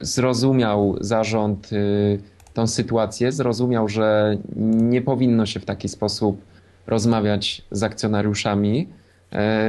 Zrozumiał 0.00 0.96
zarząd 1.00 1.72
y, 1.72 2.18
tą 2.54 2.66
sytuację, 2.66 3.32
zrozumiał, 3.32 3.88
że 3.88 4.36
nie 4.56 5.02
powinno 5.02 5.46
się 5.46 5.60
w 5.60 5.64
taki 5.64 5.88
sposób 5.88 6.42
rozmawiać 6.86 7.62
z 7.70 7.82
akcjonariuszami 7.82 8.88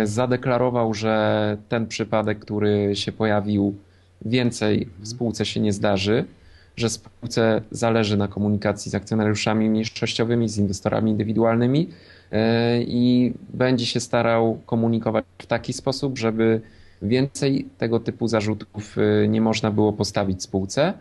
zadeklarował, 0.04 0.94
że 0.94 1.58
ten 1.70 1.88
przypadek, 1.88 2.40
który 2.40 2.96
się 2.96 3.12
pojawił, 3.12 3.76
więcej 4.26 4.90
w 5.00 5.08
spółce 5.08 5.46
się 5.46 5.60
nie 5.60 5.74
zdarzy, 5.74 6.26
że 6.78 6.90
spółce 6.90 7.62
zależy 7.72 8.18
na 8.18 8.28
komunikacji 8.28 8.92
z 8.92 8.96
akcjonariuszami 8.96 9.70
mniejszościowymi, 9.70 10.50
z 10.50 10.58
inwestorami 10.58 11.12
indywidualnymi 11.12 11.90
e, 12.32 12.82
i 12.82 13.34
będzie 13.54 13.86
się 13.86 14.00
starał 14.00 14.60
komunikować 14.66 15.26
w 15.38 15.46
taki 15.46 15.74
sposób, 15.74 16.18
żeby 16.18 16.62
więcej 17.02 17.68
tego 17.78 18.00
typu 18.00 18.28
zarzutów 18.28 18.98
e, 18.98 19.28
nie 19.28 19.42
można 19.42 19.72
było 19.72 19.94
postawić 19.94 20.44
spółce. 20.44 20.94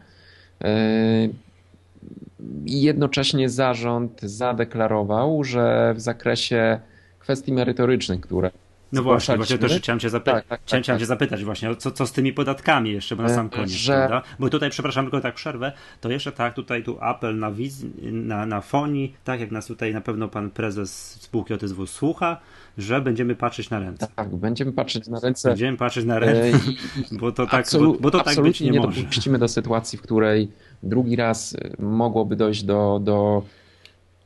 I 2.66 2.82
jednocześnie 2.82 3.48
zarząd 3.48 4.20
zadeklarował, 4.22 5.44
że 5.44 5.94
w 5.96 6.00
zakresie 6.00 6.80
kwestii 7.24 7.52
merytorycznych, 7.52 8.20
które 8.20 8.50
no 8.92 9.02
właśnie, 9.02 9.36
właśnie 9.36 9.58
to 9.58 9.66
chciałem 9.66 10.00
cię, 10.00 10.10
zapy- 10.10 10.24
tak, 10.24 10.46
tak, 10.46 10.60
chciałem, 10.66 10.84
tak, 10.84 10.98
cię 10.98 11.06
zapytać 11.06 11.44
właśnie, 11.44 11.76
co, 11.76 11.90
co 11.90 12.06
z 12.06 12.12
tymi 12.12 12.32
podatkami 12.32 12.92
jeszcze, 12.92 13.16
bo 13.16 13.22
na 13.22 13.28
sam 13.28 13.50
koniec, 13.50 13.70
że... 13.70 13.92
prawda? 13.92 14.22
Bo 14.38 14.50
tutaj, 14.50 14.70
przepraszam, 14.70 15.04
tylko 15.04 15.20
tak 15.20 15.34
przerwę, 15.34 15.72
to 16.00 16.10
jeszcze 16.10 16.32
tak, 16.32 16.54
tutaj 16.54 16.82
tu 16.82 16.96
apel 17.00 17.38
na, 17.38 17.52
wiz- 17.52 17.84
na, 18.02 18.46
na 18.46 18.60
fonii, 18.60 19.14
tak 19.24 19.40
jak 19.40 19.50
nas 19.50 19.66
tutaj 19.66 19.92
na 19.94 20.00
pewno 20.00 20.28
pan 20.28 20.50
prezes 20.50 21.18
spółki 21.20 21.54
OTSW 21.54 21.86
słucha, 21.86 22.40
że 22.78 23.00
będziemy 23.00 23.34
patrzeć 23.34 23.70
na 23.70 23.78
ręce. 23.78 24.06
Tak, 24.16 24.36
będziemy 24.36 24.72
patrzeć 24.72 25.08
na 25.08 25.20
ręce. 25.20 25.48
Będziemy 25.48 25.76
patrzeć 25.76 26.04
na 26.04 26.18
ręce, 26.18 26.58
bo 27.20 27.32
to 27.32 27.46
tak, 27.46 27.66
Absolu- 27.66 27.92
bo, 27.92 28.00
bo 28.00 28.10
to 28.10 28.20
tak 28.20 28.42
być 28.42 28.60
nie, 28.60 28.70
nie 28.70 28.80
może. 28.80 29.02
dopuścimy 29.02 29.38
do 29.38 29.48
sytuacji, 29.48 29.98
w 29.98 30.02
której 30.02 30.48
drugi 30.82 31.16
raz 31.16 31.56
mogłoby 31.78 32.36
dojść 32.36 32.62
do, 32.62 33.00
do 33.02 33.42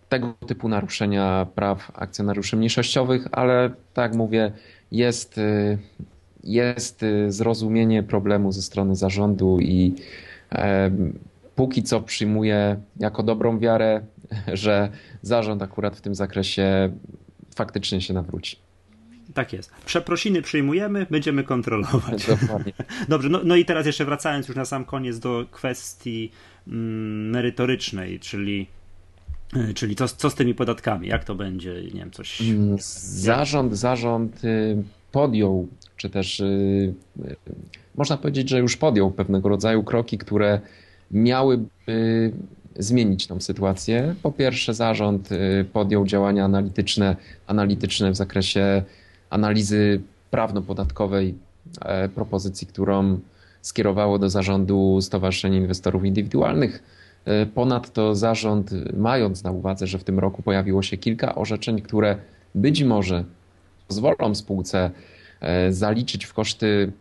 tego 0.08 0.34
typu 0.46 0.68
naruszenia 0.68 1.46
praw 1.54 1.90
akcjonariuszy 1.94 2.56
mniejszościowych, 2.56 3.28
ale 3.32 3.70
tak 3.94 4.14
mówię, 4.14 4.52
jest, 4.92 5.38
y, 5.38 5.78
jest 6.44 7.02
y, 7.02 7.32
zrozumienie 7.32 8.02
problemu 8.02 8.52
ze 8.52 8.62
strony 8.62 8.96
zarządu 8.96 9.58
i 9.60 9.94
póki 11.54 11.82
co 11.82 12.00
przyjmuję 12.00 12.76
jako 12.96 13.22
dobrą 13.22 13.58
wiarę, 13.58 14.00
że 14.52 14.88
zarząd 15.22 15.62
akurat 15.62 15.96
w 15.96 16.00
tym 16.00 16.14
zakresie 16.14 16.92
faktycznie 17.56 18.00
się 18.00 18.14
nawróci. 18.14 18.56
Tak 19.34 19.52
jest. 19.52 19.72
Przeprosiny 19.86 20.42
przyjmujemy, 20.42 21.06
będziemy 21.10 21.44
kontrolować. 21.44 22.26
Dokładnie. 22.26 22.72
Dobrze, 23.08 23.28
no, 23.28 23.40
no 23.44 23.56
i 23.56 23.64
teraz 23.64 23.86
jeszcze 23.86 24.04
wracając 24.04 24.48
już 24.48 24.56
na 24.56 24.64
sam 24.64 24.84
koniec 24.84 25.18
do 25.18 25.46
kwestii 25.50 26.32
mm, 26.68 27.30
merytorycznej, 27.30 28.20
czyli 28.20 28.66
E, 28.77 28.77
czyli 29.74 29.96
co, 29.96 30.08
co 30.08 30.30
z 30.30 30.34
tymi 30.34 30.54
podatkami? 30.54 31.08
Jak 31.08 31.24
to 31.24 31.34
będzie? 31.34 31.82
Nie 31.82 32.00
wiem, 32.00 32.10
coś. 32.10 32.40
Mm, 32.40 32.76
zarząd, 32.80 33.74
zarząd 33.74 34.44
y, 34.44 34.82
podjął, 35.12 35.68
czy 35.96 36.10
też 36.10 36.40
y, 36.40 36.94
y, 37.26 37.36
można 37.94 38.16
powiedzieć, 38.16 38.48
że 38.48 38.58
już 38.58 38.76
podjął 38.76 39.10
pewnego 39.10 39.48
rodzaju 39.48 39.84
kroki, 39.84 40.18
które 40.18 40.60
miałyby 41.10 42.32
zmienić 42.76 43.26
tą 43.26 43.40
sytuację. 43.40 44.14
Po 44.22 44.32
pierwsze, 44.32 44.74
zarząd 44.74 45.28
podjął 45.72 46.06
działania 46.06 46.44
analityczne, 46.44 47.16
analityczne 47.46 48.10
w 48.10 48.16
zakresie 48.16 48.82
analizy 49.30 50.00
prawno-podatkowej 50.30 51.34
e, 51.80 52.08
propozycji, 52.08 52.66
którą 52.66 53.20
skierowało 53.62 54.18
do 54.18 54.30
zarządu 54.30 54.98
Stowarzyszenie 55.00 55.58
Inwestorów 55.58 56.04
Indywidualnych 56.04 56.82
E, 56.82 57.07
ponadto 57.54 58.14
zarząd, 58.14 58.70
mając 58.96 59.44
na 59.44 59.50
uwadze, 59.50 59.86
że 59.86 59.98
w 59.98 60.04
tym 60.04 60.18
roku 60.18 60.42
pojawiło 60.42 60.82
się 60.82 60.96
kilka 60.96 61.34
orzeczeń, 61.34 61.82
które 61.82 62.16
być 62.54 62.82
może 62.82 63.24
pozwolą 63.88 64.34
spółce 64.34 64.90
e, 65.40 65.72
zaliczyć 65.72 66.24
w 66.24 66.34
koszty, 66.34 66.92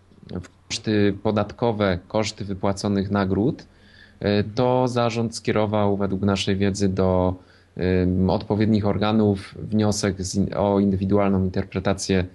w 0.41 0.67
koszty 0.67 1.17
podatkowe 1.23 1.99
koszty 2.07 2.45
wypłaconych 2.45 3.11
nagród, 3.11 3.65
e, 4.19 4.43
to 4.43 4.87
zarząd 4.87 5.35
skierował 5.35 5.97
według 5.97 6.21
naszej 6.21 6.55
wiedzy 6.55 6.89
do 6.89 7.35
odpowiednich 8.27 8.85
organów 8.85 9.55
wniosek 9.57 10.15
o 10.55 10.79
indywidualną 10.79 11.43
interpretację 11.43 12.25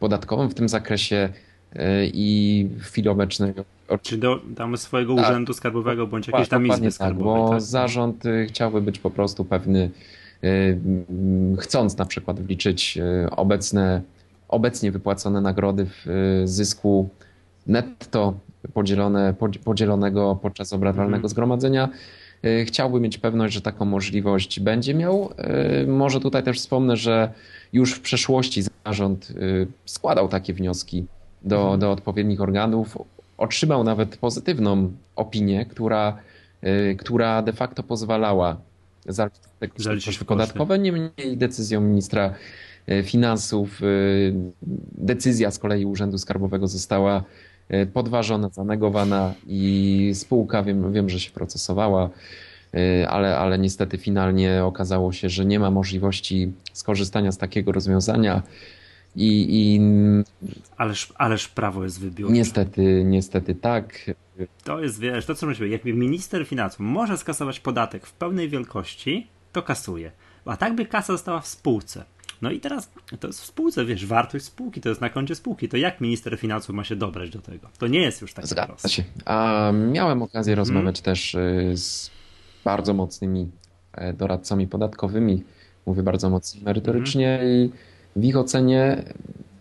podatkową 0.00 0.48
w 0.48 0.54
tym 0.54 0.68
zakresie 0.68 1.28
i 2.12 2.68
w 2.78 2.82
chwili 2.82 3.08
obecnej 3.08 3.52
czy 3.98 4.18
do 4.18 4.40
tam 4.56 4.76
swojego 4.76 5.14
tak. 5.14 5.24
urzędu 5.24 5.52
skarbowego 5.52 6.06
bądź 6.06 6.28
jakieś 6.28 6.48
tam 6.48 6.66
izby 6.66 6.84
tak, 6.84 6.92
skarbowej. 6.92 7.42
Bo 7.42 7.48
tak? 7.50 7.60
zarząd 7.60 8.26
y, 8.26 8.46
chciałby 8.48 8.80
być 8.80 8.98
po 8.98 9.10
prostu 9.10 9.44
pewny, 9.44 9.90
y, 10.44 10.78
chcąc 11.58 11.96
na 11.96 12.04
przykład 12.04 12.40
wliczyć 12.40 12.98
y, 12.98 13.30
obecne, 13.30 14.02
obecnie 14.48 14.92
wypłacone 14.92 15.40
nagrody 15.40 15.86
w 15.86 16.06
zysku 16.44 17.08
netto 17.66 18.34
podzielone, 18.74 19.34
podzielonego 19.64 20.38
podczas 20.42 20.72
obrad 20.72 20.96
walnego 20.96 21.16
mhm. 21.16 21.28
zgromadzenia, 21.28 21.88
chciałby 22.64 23.00
mieć 23.00 23.18
pewność, 23.18 23.54
że 23.54 23.60
taką 23.60 23.84
możliwość 23.84 24.60
będzie 24.60 24.94
miał. 24.94 25.30
Może 25.86 26.20
tutaj 26.20 26.42
też 26.42 26.58
wspomnę, 26.58 26.96
że 26.96 27.32
już 27.72 27.94
w 27.94 28.00
przeszłości 28.00 28.62
zarząd 28.84 29.32
składał 29.84 30.28
takie 30.28 30.54
wnioski 30.54 31.06
do, 31.44 31.60
mhm. 31.60 31.80
do 31.80 31.90
odpowiednich 31.90 32.40
organów 32.40 32.98
otrzymał 33.42 33.84
nawet 33.84 34.16
pozytywną 34.16 34.92
opinię, 35.16 35.66
która, 35.66 36.18
y, 36.64 36.96
która 36.98 37.42
de 37.42 37.52
facto 37.52 37.82
pozwalała 37.82 38.56
zaliczyć 39.76 40.04
koszty 40.06 40.24
podatkowe. 40.24 40.78
Niemniej 40.78 41.36
decyzją 41.36 41.80
ministra 41.80 42.34
y, 42.88 43.02
finansów 43.02 43.82
y, 43.82 44.34
decyzja 44.92 45.50
z 45.50 45.58
kolei 45.58 45.84
Urzędu 45.84 46.18
Skarbowego 46.18 46.68
została 46.68 47.24
podważona, 47.92 48.48
zanegowana 48.48 49.34
i 49.46 50.10
spółka, 50.14 50.62
wiem, 50.62 50.92
wiem 50.92 51.08
że 51.08 51.20
się 51.20 51.30
procesowała, 51.30 52.10
ale, 53.08 53.38
ale 53.38 53.58
niestety 53.58 53.98
finalnie 53.98 54.64
okazało 54.64 55.12
się, 55.12 55.28
że 55.28 55.44
nie 55.44 55.60
ma 55.60 55.70
możliwości 55.70 56.52
skorzystania 56.72 57.32
z 57.32 57.38
takiego 57.38 57.72
rozwiązania. 57.72 58.42
I, 59.16 59.46
i... 59.50 59.80
Ależ, 60.76 61.12
ależ 61.16 61.48
prawo 61.48 61.84
jest 61.84 62.00
wybiórcze. 62.00 62.32
Niestety, 62.32 63.02
niestety 63.04 63.54
tak. 63.54 64.10
To 64.64 64.80
jest, 64.80 65.00
wiesz, 65.00 65.26
to 65.26 65.34
co 65.34 65.46
myślę, 65.46 65.68
jak 65.68 65.84
minister 65.84 66.46
finansów 66.46 66.80
może 66.80 67.18
skasować 67.18 67.60
podatek 67.60 68.06
w 68.06 68.12
pełnej 68.12 68.48
wielkości, 68.48 69.26
to 69.52 69.62
kasuje. 69.62 70.12
A 70.44 70.56
tak 70.56 70.74
by 70.74 70.86
kasa 70.86 71.12
została 71.12 71.40
w 71.40 71.46
spółce. 71.46 72.04
No 72.42 72.50
i 72.50 72.60
teraz 72.60 72.90
to 73.20 73.26
jest 73.26 73.40
w 73.40 73.44
spółce, 73.44 73.84
wiesz, 73.84 74.06
wartość 74.06 74.44
spółki, 74.44 74.80
to 74.80 74.88
jest 74.88 75.00
na 75.00 75.10
koncie 75.10 75.34
spółki. 75.34 75.68
To 75.68 75.76
jak 75.76 76.00
minister 76.00 76.38
finansów 76.38 76.74
ma 76.74 76.84
się 76.84 76.96
dobrać 76.96 77.30
do 77.30 77.40
tego? 77.40 77.68
To 77.78 77.86
nie 77.86 78.00
jest 78.00 78.22
już 78.22 78.34
tak 78.34 78.44
proste. 78.66 78.88
Się. 78.88 79.04
A 79.24 79.70
miałem 79.72 80.22
okazję 80.22 80.54
rozmawiać 80.54 81.02
hmm. 81.02 81.04
też 81.04 81.34
y, 81.34 81.72
z 81.76 82.10
bardzo 82.64 82.94
mocnymi 82.94 83.50
e, 83.92 84.12
doradcami 84.12 84.66
podatkowymi. 84.66 85.44
Mówię 85.86 86.02
bardzo 86.02 86.30
mocno 86.30 86.60
merytorycznie 86.64 87.38
hmm. 87.38 87.48
i 87.48 87.70
w 88.16 88.24
ich 88.24 88.36
ocenie 88.36 89.02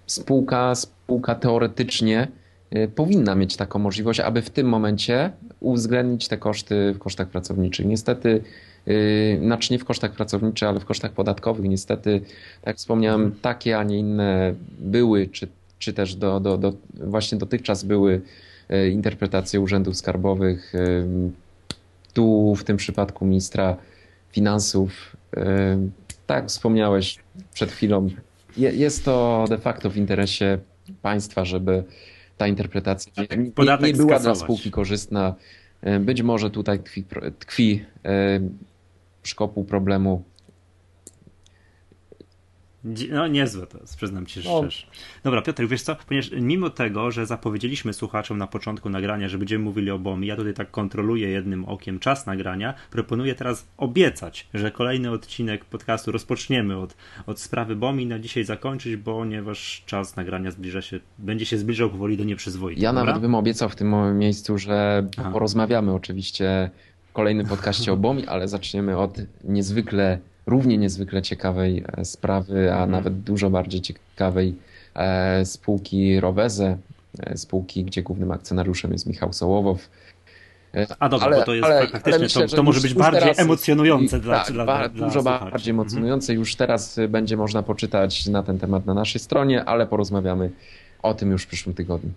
spółka, 0.08 0.76
spółka 0.76 1.36
teoretycznie 1.36 2.28
y, 2.76 2.88
powinna 2.96 3.36
mieć 3.36 3.58
taką 3.58 3.80
możliwość, 3.80 4.20
aby 4.20 4.42
w 4.42 4.50
tym 4.50 4.68
momencie 4.68 5.32
uwzględnić 5.60 6.28
te 6.28 6.38
koszty 6.38 6.94
w 6.94 7.00
kosztach 7.00 7.28
pracowniczych. 7.28 7.86
Niestety, 7.86 8.42
y, 8.88 9.40
znaczy 9.42 9.74
nie 9.74 9.80
w 9.80 9.86
kosztach 9.86 10.12
pracowniczych, 10.12 10.70
ale 10.70 10.80
w 10.80 10.86
kosztach 10.86 11.12
podatkowych, 11.12 11.70
niestety, 11.70 12.22
tak 12.62 12.78
wspomniałem, 12.78 13.36
takie, 13.42 13.78
a 13.78 13.84
nie 13.84 14.00
inne 14.00 14.54
były, 14.80 15.28
czy, 15.28 15.48
czy 15.80 15.94
też 15.94 16.16
do, 16.16 16.40
do, 16.40 16.58
do, 16.58 16.74
właśnie 16.94 17.38
dotychczas 17.38 17.84
były 17.84 18.22
interpretacje 18.92 19.62
urzędów 19.62 19.98
skarbowych. 19.98 20.74
Tu 22.14 22.56
w 22.56 22.64
tym 22.64 22.78
przypadku 22.78 23.26
ministra 23.26 23.78
finansów, 24.32 25.16
tak 26.28 26.48
wspomniałeś 26.48 27.20
przed 27.54 27.72
chwilą, 27.72 28.10
jest 28.58 29.06
to 29.06 29.46
de 29.50 29.58
facto 29.58 29.90
w 29.90 29.98
interesie 29.98 30.58
państwa, 31.02 31.46
żeby 31.46 31.84
ta 32.38 32.48
interpretacja 32.48 33.12
nie, 33.18 33.38
nie, 33.38 33.88
nie 33.88 33.94
była 33.94 34.20
dla 34.20 34.36
spółki 34.36 34.72
korzystna. 34.72 35.36
E, 35.82 36.00
być 36.00 36.22
może 36.22 36.50
tutaj 36.50 36.80
tkwi, 36.80 37.04
tkwi 37.40 37.86
e, 38.06 38.40
szkopuł 39.24 39.66
problemu 39.66 40.24
no 43.10 43.28
niezłe 43.28 43.68
to 43.68 43.78
jest, 43.78 43.98
przyznam 43.98 44.26
ci 44.26 44.42
no. 44.46 44.62
szczerze. 44.62 44.86
Dobra, 45.24 45.42
Piotr, 45.42 45.68
wiesz 45.68 45.82
co, 45.82 45.96
ponieważ 46.08 46.32
mimo 46.32 46.70
tego, 46.70 47.12
że 47.12 47.26
zapowiedzieliśmy 47.26 47.94
słuchaczom 47.94 48.38
na 48.38 48.48
początku 48.48 48.90
nagrania, 48.90 49.30
że 49.30 49.38
będziemy 49.38 49.64
mówili 49.64 49.92
o 49.92 50.00
BOMI, 50.00 50.28
ja 50.28 50.36
tutaj 50.36 50.54
tak 50.54 50.72
kontroluję 50.72 51.30
jednym 51.30 51.66
okiem 51.66 52.00
czas 52.00 52.26
nagrania, 52.26 52.74
proponuję 52.92 53.36
teraz 53.36 53.68
obiecać, 53.78 54.48
że 54.54 54.72
kolejny 54.72 55.12
odcinek 55.12 55.66
podcastu 55.66 56.12
rozpoczniemy 56.12 56.78
od, 56.78 56.96
od 57.26 57.40
sprawy 57.40 57.76
BOMI, 57.76 58.06
na 58.06 58.20
dzisiaj 58.20 58.44
zakończyć, 58.44 59.00
ponieważ 59.06 59.84
czas 59.86 60.16
nagrania 60.16 60.52
zbliża 60.52 60.82
się, 60.82 61.00
będzie 61.18 61.46
się 61.46 61.58
zbliżał 61.58 61.90
powoli 61.90 62.18
do 62.18 62.24
nieprzyzwoitych. 62.24 62.84
Ja 62.84 62.94
dobra? 62.94 63.06
nawet 63.06 63.22
bym 63.22 63.36
obiecał 63.36 63.70
w 63.70 63.76
tym 63.76 64.18
miejscu, 64.18 64.58
że 64.58 65.08
Aha. 65.18 65.30
porozmawiamy 65.34 65.94
oczywiście 65.94 66.70
w 67.10 67.14
kolejnym 67.14 67.48
podcaście 67.48 67.94
o 67.94 67.98
BOMI, 67.98 68.28
ale 68.28 68.48
zaczniemy 68.48 68.98
od 68.98 69.18
niezwykle 69.44 70.20
równie 70.52 70.78
niezwykle 70.78 71.22
ciekawej 71.22 71.84
e, 71.98 72.06
sprawy, 72.06 72.72
a 72.72 72.74
mhm. 72.74 72.92
nawet 72.92 73.20
dużo 73.20 73.50
bardziej 73.50 73.82
ciekawej 73.82 74.56
e, 74.96 75.46
spółki 75.46 76.20
Roweze, 76.20 76.78
e, 77.20 77.38
spółki, 77.38 77.84
gdzie 77.84 78.04
głównym 78.04 78.32
akcjonariuszem 78.32 78.92
jest 78.92 79.08
Michał 79.08 79.34
Sołowow. 79.34 79.90
A 81.00 81.10
dobra, 81.10 81.28
ale, 81.28 81.38
bo 81.38 81.44
to 81.44 81.54
jest 81.54 81.66
ale, 81.66 81.88
faktycznie, 81.88 82.14
ale 82.14 82.24
myślę, 82.24 82.48
to, 82.48 82.56
to 82.56 82.64
może 82.64 82.82
być 82.82 82.94
bardziej 82.94 83.22
teraz, 83.22 83.40
emocjonujące 83.40 84.20
dla, 84.20 84.44
tak, 84.44 84.54
dla, 84.54 84.66
dla 84.66 84.90
Dużo 84.90 85.22
słuchaczy. 85.22 85.52
bardziej 85.52 85.72
mhm. 85.72 85.80
emocjonujące. 85.80 86.34
Już 86.34 86.56
teraz 86.56 87.00
będzie 87.10 87.38
można 87.38 87.64
poczytać 87.64 88.28
na 88.28 88.44
ten 88.44 88.60
temat 88.60 88.86
na 88.86 88.94
naszej 88.94 89.22
stronie, 89.22 89.66
ale 89.66 89.88
porozmawiamy 89.88 90.52
o 91.04 91.14
tym 91.14 91.32
już 91.32 91.44
w 91.44 91.48
przyszłym 91.48 91.76
tygodniu. 91.76 92.12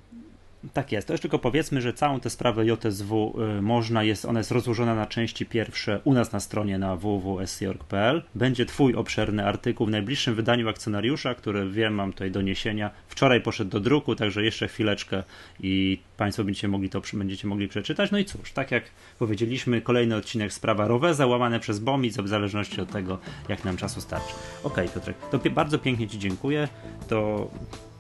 Tak 0.73 0.93
jest. 0.93 1.07
To 1.07 1.15
już 1.15 1.21
tylko 1.21 1.39
powiedzmy, 1.39 1.81
że 1.81 1.93
całą 1.93 2.21
tę 2.21 2.31
sprawę 2.31 2.67
JSW 2.67 3.35
y, 3.59 3.63
można, 3.63 4.03
jest, 4.03 4.25
ona 4.25 4.41
jest 4.41 4.51
rozłożona 4.51 4.95
na 4.95 5.07
części 5.07 5.47
pierwsze 5.47 6.01
u 6.05 6.13
nas 6.13 6.33
na 6.33 6.41
stronie 6.41 6.79
na 6.79 6.97
www.scorg.pl. 6.97 8.23
Będzie 8.35 8.67
twój 8.67 8.95
obszerny 8.95 9.47
artykuł 9.47 9.87
w 9.87 9.91
najbliższym 9.91 10.35
wydaniu 10.35 10.69
akcjonariusza, 10.69 11.35
który 11.35 11.71
wiem, 11.71 11.95
mam 11.95 12.13
tutaj 12.13 12.31
doniesienia. 12.31 12.91
Wczoraj 13.09 13.41
poszedł 13.41 13.71
do 13.71 13.81
druku, 13.81 14.15
także 14.17 14.45
jeszcze 14.45 14.69
chwileczkę 14.69 15.23
i 15.61 15.99
Państwo 16.17 16.45
będziecie 16.45 16.69
mogli 16.69 16.91
to 16.91 17.03
będziecie 17.13 17.49
mogli 17.49 17.69
przeczytać. 17.69 18.11
No 18.11 18.19
i 18.19 18.25
cóż, 18.25 18.53
tak 18.53 18.71
jak 18.71 18.85
powiedzieliśmy, 19.19 19.81
kolejny 19.81 20.17
odcinek 20.17 20.53
sprawa 20.53 20.87
Roweza, 20.87 21.27
łamane 21.27 21.61
przez 21.61 21.79
Bomic, 21.79 22.17
w 22.19 22.29
zależności 22.29 22.81
od 22.81 22.91
tego, 22.91 23.19
jak 23.49 23.65
nam 23.65 23.77
czasu 23.77 24.01
starczy. 24.01 24.35
Okej, 24.63 24.85
okay, 24.85 24.89
Piotrek, 24.95 25.17
to 25.31 25.51
bardzo 25.51 25.79
pięknie 25.79 26.09
Ci 26.09 26.19
dziękuję. 26.19 26.69
To 27.09 27.51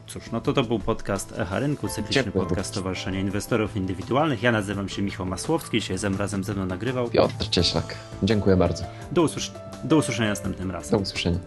Cóż, 0.06 0.30
no 0.32 0.40
to 0.40 0.52
to 0.52 0.62
był 0.62 0.78
podcast 0.78 1.38
Echa 1.38 1.58
Rynku, 1.58 1.88
cykliczny 1.88 2.32
podcast 2.32 2.70
Stowarzyszenia 2.70 3.20
Inwestorów 3.20 3.76
Indywidualnych. 3.76 4.42
Ja 4.42 4.52
nazywam 4.52 4.88
się 4.88 5.02
Michał 5.02 5.26
Masłowski, 5.26 5.80
dzisiaj 5.80 5.98
ze 5.98 6.08
razem 6.08 6.44
ze 6.44 6.54
mną 6.54 6.66
nagrywał. 6.66 7.10
Piotr 7.10 7.48
Cieślak. 7.50 7.96
Dziękuję 8.22 8.56
bardzo. 8.56 8.84
Do, 9.12 9.22
usłysz 9.22 9.52
do 9.84 9.96
usłyszenia 9.96 10.28
następnym 10.28 10.70
razem. 10.70 10.90
Do 10.90 10.98
usłyszenia. 10.98 11.38